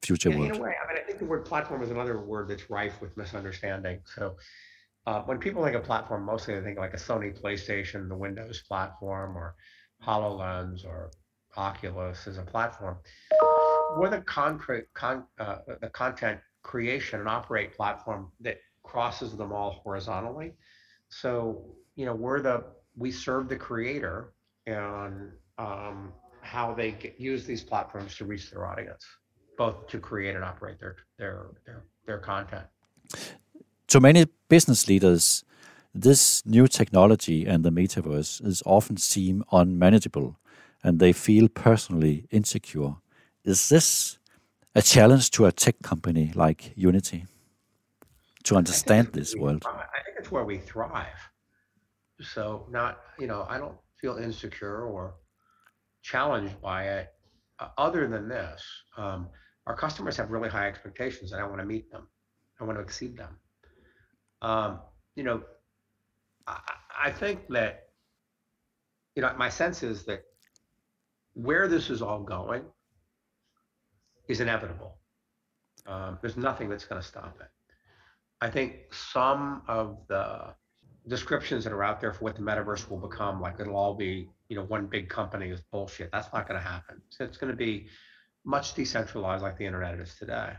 future 0.02 0.30
yeah, 0.30 0.38
world. 0.38 0.52
In 0.52 0.58
a 0.58 0.64
way, 0.64 0.74
I 0.84 0.88
mean, 0.94 1.02
I 1.02 1.06
think 1.06 1.20
the 1.20 1.26
word 1.26 1.46
platform 1.46 1.82
is 1.82 1.90
another 1.90 2.20
word 2.20 2.48
that's 2.48 2.70
rife 2.70 3.02
with 3.02 3.18
misunderstanding. 3.18 4.00
So, 4.16 4.36
uh, 5.08 5.22
when 5.22 5.40
people 5.40 5.64
think 5.64 5.76
of 5.76 5.84
platform, 5.84 6.24
mostly 6.24 6.56
they 6.56 6.62
think 6.62 6.78
like 6.78 6.94
a 6.94 6.98
Sony 6.98 7.40
PlayStation, 7.40 8.08
the 8.08 8.16
Windows 8.16 8.64
platform, 8.68 9.36
or 9.36 9.56
HoloLens 10.06 10.86
or 10.86 11.12
Oculus 11.56 12.28
as 12.28 12.38
a 12.38 12.44
platform. 12.44 12.98
We're 13.98 14.10
the 14.10 14.22
concrete, 14.22 14.86
con, 14.94 15.24
uh, 15.40 15.58
the 15.82 15.90
content 15.90 16.40
creation 16.68 17.20
and 17.22 17.30
operate 17.30 17.76
platform 17.76 18.30
that 18.42 18.58
crosses 18.84 19.36
them 19.36 19.52
all 19.52 19.72
horizontally. 19.84 20.52
So, 21.10 21.64
you 21.96 22.06
know, 22.06 22.14
we're 22.14 22.42
the, 22.42 22.66
we 22.96 23.12
serve 23.12 23.48
the 23.48 23.56
creator 23.56 24.34
and 24.66 25.32
um, 25.58 26.14
how 26.42 26.74
they 26.74 26.92
get, 26.92 27.20
use 27.20 27.46
these 27.46 27.64
platforms 27.64 28.16
to 28.18 28.26
reach 28.26 28.52
their 28.52 28.66
audience, 28.68 29.04
both 29.58 29.88
to 29.88 29.98
create 30.00 30.36
and 30.36 30.44
operate 30.44 30.78
their, 30.80 30.98
their, 31.18 31.48
their, 31.66 31.86
their 32.06 32.20
content. 32.20 32.66
To 33.88 34.00
many 34.02 34.26
business 34.50 34.88
leaders, 34.90 35.46
this 35.96 36.46
new 36.46 36.68
technology 36.68 37.46
and 37.46 37.64
the 37.64 37.72
metaverse 37.72 38.46
is 38.46 38.62
often 38.66 38.98
seem 38.98 39.44
unmanageable 39.52 40.38
and 40.84 41.00
they 41.00 41.14
feel 41.14 41.48
personally 41.48 42.28
insecure. 42.30 42.96
Is 43.46 43.70
this 43.70 44.20
a 44.78 44.82
challenge 44.82 45.32
to 45.32 45.46
a 45.46 45.52
tech 45.52 45.76
company 45.82 46.32
like 46.36 46.72
Unity? 46.76 47.26
to 48.48 48.56
understand 48.56 49.10
this 49.12 49.36
world? 49.36 49.63
I 49.66 50.00
think 50.06 50.18
it's 50.20 50.32
where 50.32 50.46
we 50.46 50.58
thrive. 50.58 51.22
So 52.22 52.66
not, 52.70 53.00
you 53.20 53.28
know, 53.28 53.46
I 53.50 53.58
don't 53.58 53.76
feel 54.00 54.16
insecure 54.18 54.84
or 54.84 55.16
challenged 56.02 56.62
by 56.62 56.88
it. 56.88 57.10
Uh, 57.60 57.70
other 57.78 58.08
than 58.08 58.30
this, 58.30 58.63
um, 58.96 59.28
our 59.66 59.76
customers 59.76 60.16
have 60.16 60.32
really 60.32 60.48
high 60.48 60.68
expectations, 60.68 61.34
and 61.34 61.42
I 61.42 61.46
want 61.46 61.60
to 61.60 61.66
meet 61.66 61.92
them. 61.92 62.08
I 62.62 62.63
want 62.63 62.78
to 62.78 62.82
exceed 62.82 63.18
them. 63.18 63.36
Um, 64.42 64.80
you 65.16 65.24
know, 65.24 65.44
I, 66.48 66.60
I 67.08 67.12
think 67.12 67.42
that, 67.50 67.90
you 69.16 69.22
know, 69.22 69.34
my 69.38 69.50
sense 69.50 69.84
is 69.84 70.06
that 70.06 70.24
where 71.34 71.68
this 71.68 71.90
is 71.90 72.02
all 72.02 72.22
going 72.24 72.63
is 74.28 74.42
inevitable. 74.42 74.98
Um, 75.86 76.20
there's 76.22 76.38
nothing 76.38 76.70
that's 76.70 76.86
going 76.86 77.02
to 77.02 77.08
stop 77.08 77.38
it. 77.40 77.48
I 78.42 78.50
think 78.50 78.94
some 78.94 79.63
of 79.68 80.00
the 80.08 80.54
descriptions 81.08 81.63
that 81.63 81.74
are 81.74 81.84
out 81.84 82.02
there 82.02 82.13
for 82.13 82.26
what 82.26 82.36
the 82.36 82.42
metaverse 82.42 82.90
will 82.90 83.00
become, 83.00 83.42
like 83.42 83.60
it'll 83.60 83.76
all 83.76 83.96
be, 83.96 84.30
you 84.50 84.58
know, 84.58 84.63
one 84.63 84.86
big 84.88 85.10
company 85.10 85.50
is 85.50 85.62
bullshit. 85.72 86.10
That's 86.12 86.32
not 86.34 86.48
going 86.48 86.60
to 86.60 86.68
happen. 86.68 87.02
So 87.10 87.24
it's 87.24 87.38
going 87.38 87.52
to 87.52 87.58
be 87.58 87.88
much 88.46 88.74
decentralized 88.74 89.44
like 89.44 89.58
the 89.58 89.66
internet 89.66 90.00
is 90.00 90.16
today. 90.16 90.54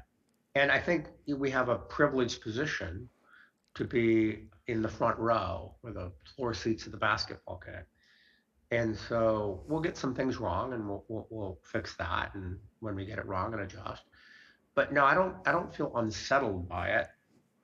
And 0.54 0.72
I 0.72 0.80
think 0.80 1.06
we 1.26 1.50
have 1.50 1.68
a 1.68 1.76
privileged 1.76 2.42
position 2.42 3.08
to 3.74 3.84
be 3.84 4.48
in 4.66 4.82
the 4.82 4.88
front 4.88 5.18
row 5.18 5.74
with 5.82 5.94
the 5.94 6.10
floor 6.34 6.52
seats 6.54 6.86
of 6.86 6.92
the 6.92 6.98
basketball 6.98 7.60
game. 7.64 7.84
And 8.70 8.96
so 8.96 9.62
we'll 9.66 9.80
get 9.80 9.96
some 9.96 10.14
things 10.14 10.38
wrong 10.38 10.74
and 10.74 10.86
we'll, 10.86 11.04
we'll, 11.08 11.26
we'll 11.30 11.58
fix 11.62 11.96
that. 11.96 12.34
And 12.34 12.58
when 12.80 12.94
we 12.94 13.06
get 13.06 13.18
it 13.18 13.26
wrong 13.26 13.52
and 13.54 13.62
adjust. 13.62 14.02
But 14.74 14.92
no, 14.92 15.04
I 15.04 15.14
don't, 15.14 15.36
I 15.46 15.52
don't 15.52 15.74
feel 15.74 15.96
unsettled 15.96 16.68
by 16.68 16.88
it. 16.88 17.08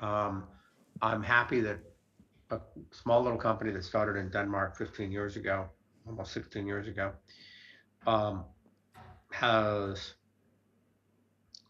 Um, 0.01 0.45
I'm 1.03 1.23
happy 1.23 1.61
that 1.61 1.79
a 2.51 2.61
small 2.91 3.23
little 3.23 3.39
company 3.39 3.71
that 3.73 3.85
started 3.85 4.19
in 4.19 4.31
Denmark 4.31 4.77
15 4.77 5.13
years 5.13 5.37
ago, 5.37 5.69
almost 6.07 6.33
16 6.33 6.67
years 6.67 6.89
ago, 6.89 7.13
um, 8.07 8.45
has 9.31 10.15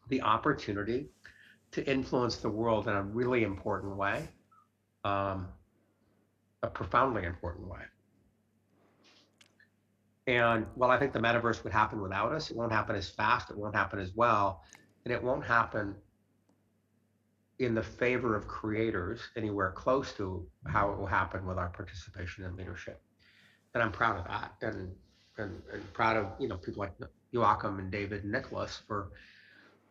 the 0.09 0.23
opportunity 0.23 1.09
to 1.73 1.85
influence 1.91 2.37
the 2.37 2.49
world 2.49 2.87
in 2.87 2.95
a 2.95 3.03
really 3.03 3.43
important 3.43 3.97
way, 3.97 4.29
um, 5.05 5.49
a 6.63 6.69
profoundly 6.69 7.25
important 7.25 7.69
way. 7.69 7.81
And 10.27 10.67
while 10.75 10.91
I 10.91 10.99
think 10.99 11.13
the 11.13 11.19
metaverse 11.19 11.63
would 11.65 11.73
happen 11.73 12.01
without 12.01 12.33
us, 12.33 12.51
it 12.51 12.57
won't 12.57 12.73
happen 12.73 12.97
as 12.97 13.11
fast, 13.11 13.51
it 13.51 13.57
won't 13.57 13.75
happen 13.75 13.99
as 13.99 14.13
well, 14.15 14.63
and 15.05 15.13
it 15.13 15.23
won't 15.23 15.45
happen 15.45 15.95
in 17.59 17.75
the 17.75 17.83
favor 17.83 18.35
of 18.35 18.49
creators 18.49 19.21
anywhere 19.37 19.71
close 19.71 20.13
to 20.15 20.47
how 20.67 20.91
it 20.91 20.99
will 20.99 21.07
happen 21.07 21.47
with 21.47 21.59
our 21.59 21.69
participation 21.69 22.45
and 22.45 22.57
leadership. 22.57 23.01
And 23.75 23.83
I'm 23.83 23.93
proud 23.93 24.19
of 24.19 24.25
that 24.27 24.55
and, 24.63 24.93
and, 25.39 25.63
and 25.73 25.93
proud 25.93 26.17
of, 26.17 26.27
you 26.41 26.49
know, 26.49 26.57
people 26.57 26.81
like 26.81 26.93
Joachim 27.31 27.79
and 27.79 27.91
David 27.91 28.23
and 28.23 28.33
Nicholas 28.33 28.81
for 28.89 29.11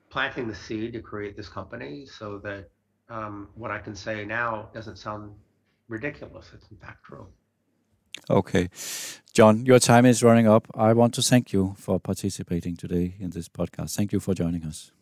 planting 0.09 0.47
the 0.47 0.55
seed 0.55 0.93
to 0.93 1.01
create 1.01 1.37
this 1.37 1.49
company 1.49 2.05
so 2.05 2.39
that 2.39 2.69
um, 3.09 3.49
what 3.55 3.71
I 3.71 3.79
can 3.79 3.95
say 3.95 4.25
now 4.25 4.69
doesn't 4.73 4.97
sound 4.97 5.33
ridiculous. 5.87 6.51
It's 6.53 6.69
in 6.71 6.77
fact 6.77 7.03
true. 7.05 7.27
Okay. 8.29 8.69
John, 9.37 9.67
your 9.67 9.79
time 9.79 10.09
is 10.09 10.23
running 10.23 10.47
up. 10.47 10.67
I 10.75 10.93
want 10.93 11.13
to 11.13 11.21
thank 11.21 11.53
you 11.53 11.73
for 11.77 11.97
participating 11.97 12.77
today 12.77 13.15
in 13.19 13.31
this 13.31 13.49
podcast. 13.49 13.95
Thank 13.95 14.13
you 14.13 14.19
for 14.19 14.33
joining 14.33 14.63
us. 14.63 14.93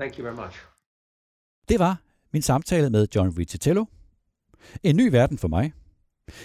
Thank 0.00 0.18
you 0.18 0.24
very 0.24 0.34
much. 0.36 0.54
Det 1.68 1.78
var 1.78 2.02
min 2.32 2.42
samtale 2.42 2.90
med 2.90 3.06
John 3.14 3.38
Riccitello. 3.38 3.84
En 4.82 4.96
ny 4.96 5.10
verden 5.10 5.38
for 5.38 5.48
mig. 5.48 5.72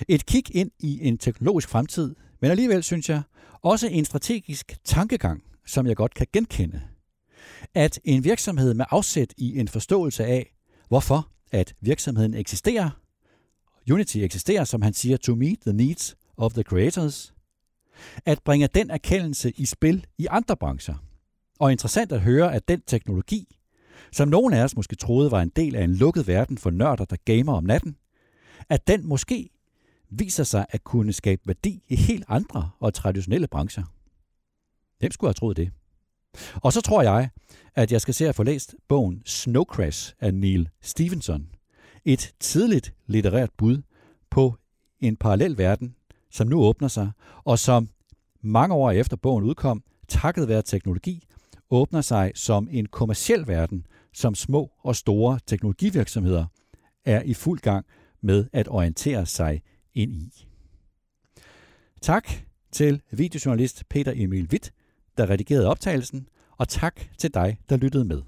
Et 0.08 0.26
kig 0.26 0.56
ind 0.56 0.72
i 0.80 1.08
en 1.08 1.18
teknologisk 1.18 1.70
fremtid, 1.70 2.16
men 2.42 2.52
alligevel 2.52 2.84
synes 2.84 3.10
jeg 3.10 3.22
også 3.62 3.88
en 3.88 4.06
strategisk 4.06 4.78
tankegang, 4.84 5.44
som 5.66 5.88
jeg 5.88 5.96
godt 5.96 6.14
kan 6.14 6.28
genkende. 6.34 6.82
At 7.74 8.00
en 8.04 8.24
virksomhed 8.24 8.74
med 8.74 8.86
afsæt 8.90 9.34
i 9.38 9.60
en 9.60 9.68
forståelse 9.68 10.26
af, 10.26 10.54
hvorfor 10.88 11.32
at 11.52 11.76
virksomheden 11.82 12.34
eksisterer, 12.34 12.90
Unity 13.92 14.18
eksisterer, 14.18 14.64
som 14.64 14.82
han 14.82 14.94
siger, 14.94 15.18
to 15.18 15.36
meet 15.36 15.60
the 15.62 15.74
needs 15.74 16.16
of 16.38 16.54
the 16.54 16.64
creators, 16.64 17.34
at 18.26 18.40
bringe 18.46 18.68
den 18.68 18.90
erkendelse 18.90 19.52
i 19.58 19.66
spil 19.66 20.06
i 20.18 20.28
andre 20.30 20.58
brancher. 20.58 20.96
Og 21.60 21.72
interessant 21.72 22.12
at 22.12 22.22
høre, 22.22 22.54
at 22.54 22.68
den 22.68 22.82
teknologi, 22.82 23.58
som 24.12 24.28
nogen 24.28 24.54
af 24.54 24.64
os 24.64 24.76
måske 24.76 24.96
troede 24.96 25.32
var 25.32 25.42
en 25.42 25.52
del 25.56 25.76
af 25.76 25.84
en 25.84 25.96
lukket 25.96 26.28
verden 26.28 26.58
for 26.58 26.70
nørder, 26.70 27.06
der 27.06 27.16
gamer 27.26 27.54
om 27.54 27.64
natten, 27.64 27.98
at 28.70 28.88
den 28.88 29.08
måske 29.08 29.50
viser 30.10 30.44
sig 30.44 30.66
at 30.70 30.84
kunne 30.84 31.14
skabe 31.14 31.42
værdi 31.46 31.84
i 31.88 31.96
helt 31.96 32.26
andre 32.28 32.70
og 32.80 32.94
traditionelle 32.94 33.48
brancher. 33.48 33.84
Hvem 35.00 35.12
skulle 35.12 35.30
have 35.30 35.34
troet 35.34 35.58
det? 35.58 35.72
Og 36.56 36.74
så 36.74 36.82
tror 36.82 37.02
jeg, 37.02 37.30
at 37.76 37.92
jeg 37.92 38.02
skal 38.02 38.14
se 38.14 38.30
at 38.30 38.36
få 38.36 38.44
læst 38.44 38.76
bogen 38.88 39.22
Snow 39.26 39.64
Crash 39.64 40.14
af 40.20 40.34
Neil 40.34 40.70
Stevenson. 40.82 41.50
Et 42.06 42.34
tidligt 42.40 42.94
litterært 43.08 43.50
bud 43.58 43.82
på 44.30 44.56
en 45.00 45.16
parallel 45.16 45.58
verden, 45.58 45.96
som 46.32 46.48
nu 46.48 46.60
åbner 46.60 46.88
sig, 46.88 47.12
og 47.44 47.60
som 47.60 47.90
mange 48.42 48.76
år 48.76 48.92
efter 48.92 49.18
bogen 49.18 49.44
udkom, 49.44 49.84
takket 50.08 50.48
være 50.48 50.62
teknologi, 50.62 51.24
åbner 51.70 52.02
sig 52.02 52.32
som 52.36 52.68
en 52.72 52.86
kommersiel 52.86 53.48
verden, 53.48 53.86
som 54.14 54.36
små 54.36 54.72
og 54.84 54.96
store 54.96 55.40
teknologivirksomheder 55.46 56.46
er 57.06 57.22
i 57.22 57.34
fuld 57.34 57.60
gang 57.60 57.86
med 58.22 58.46
at 58.54 58.68
orientere 58.68 59.26
sig 59.26 59.62
ind 59.94 60.16
i. 60.16 60.48
Tak 62.02 62.30
til 62.72 63.02
videojournalist 63.12 63.84
Peter 63.90 64.14
Emil 64.16 64.48
Witt, 64.52 64.74
der 65.18 65.30
redigerede 65.30 65.68
optagelsen, 65.68 66.28
og 66.58 66.68
tak 66.68 67.02
til 67.18 67.34
dig, 67.34 67.60
der 67.70 67.78
lyttede 67.78 68.06
med. 68.06 68.22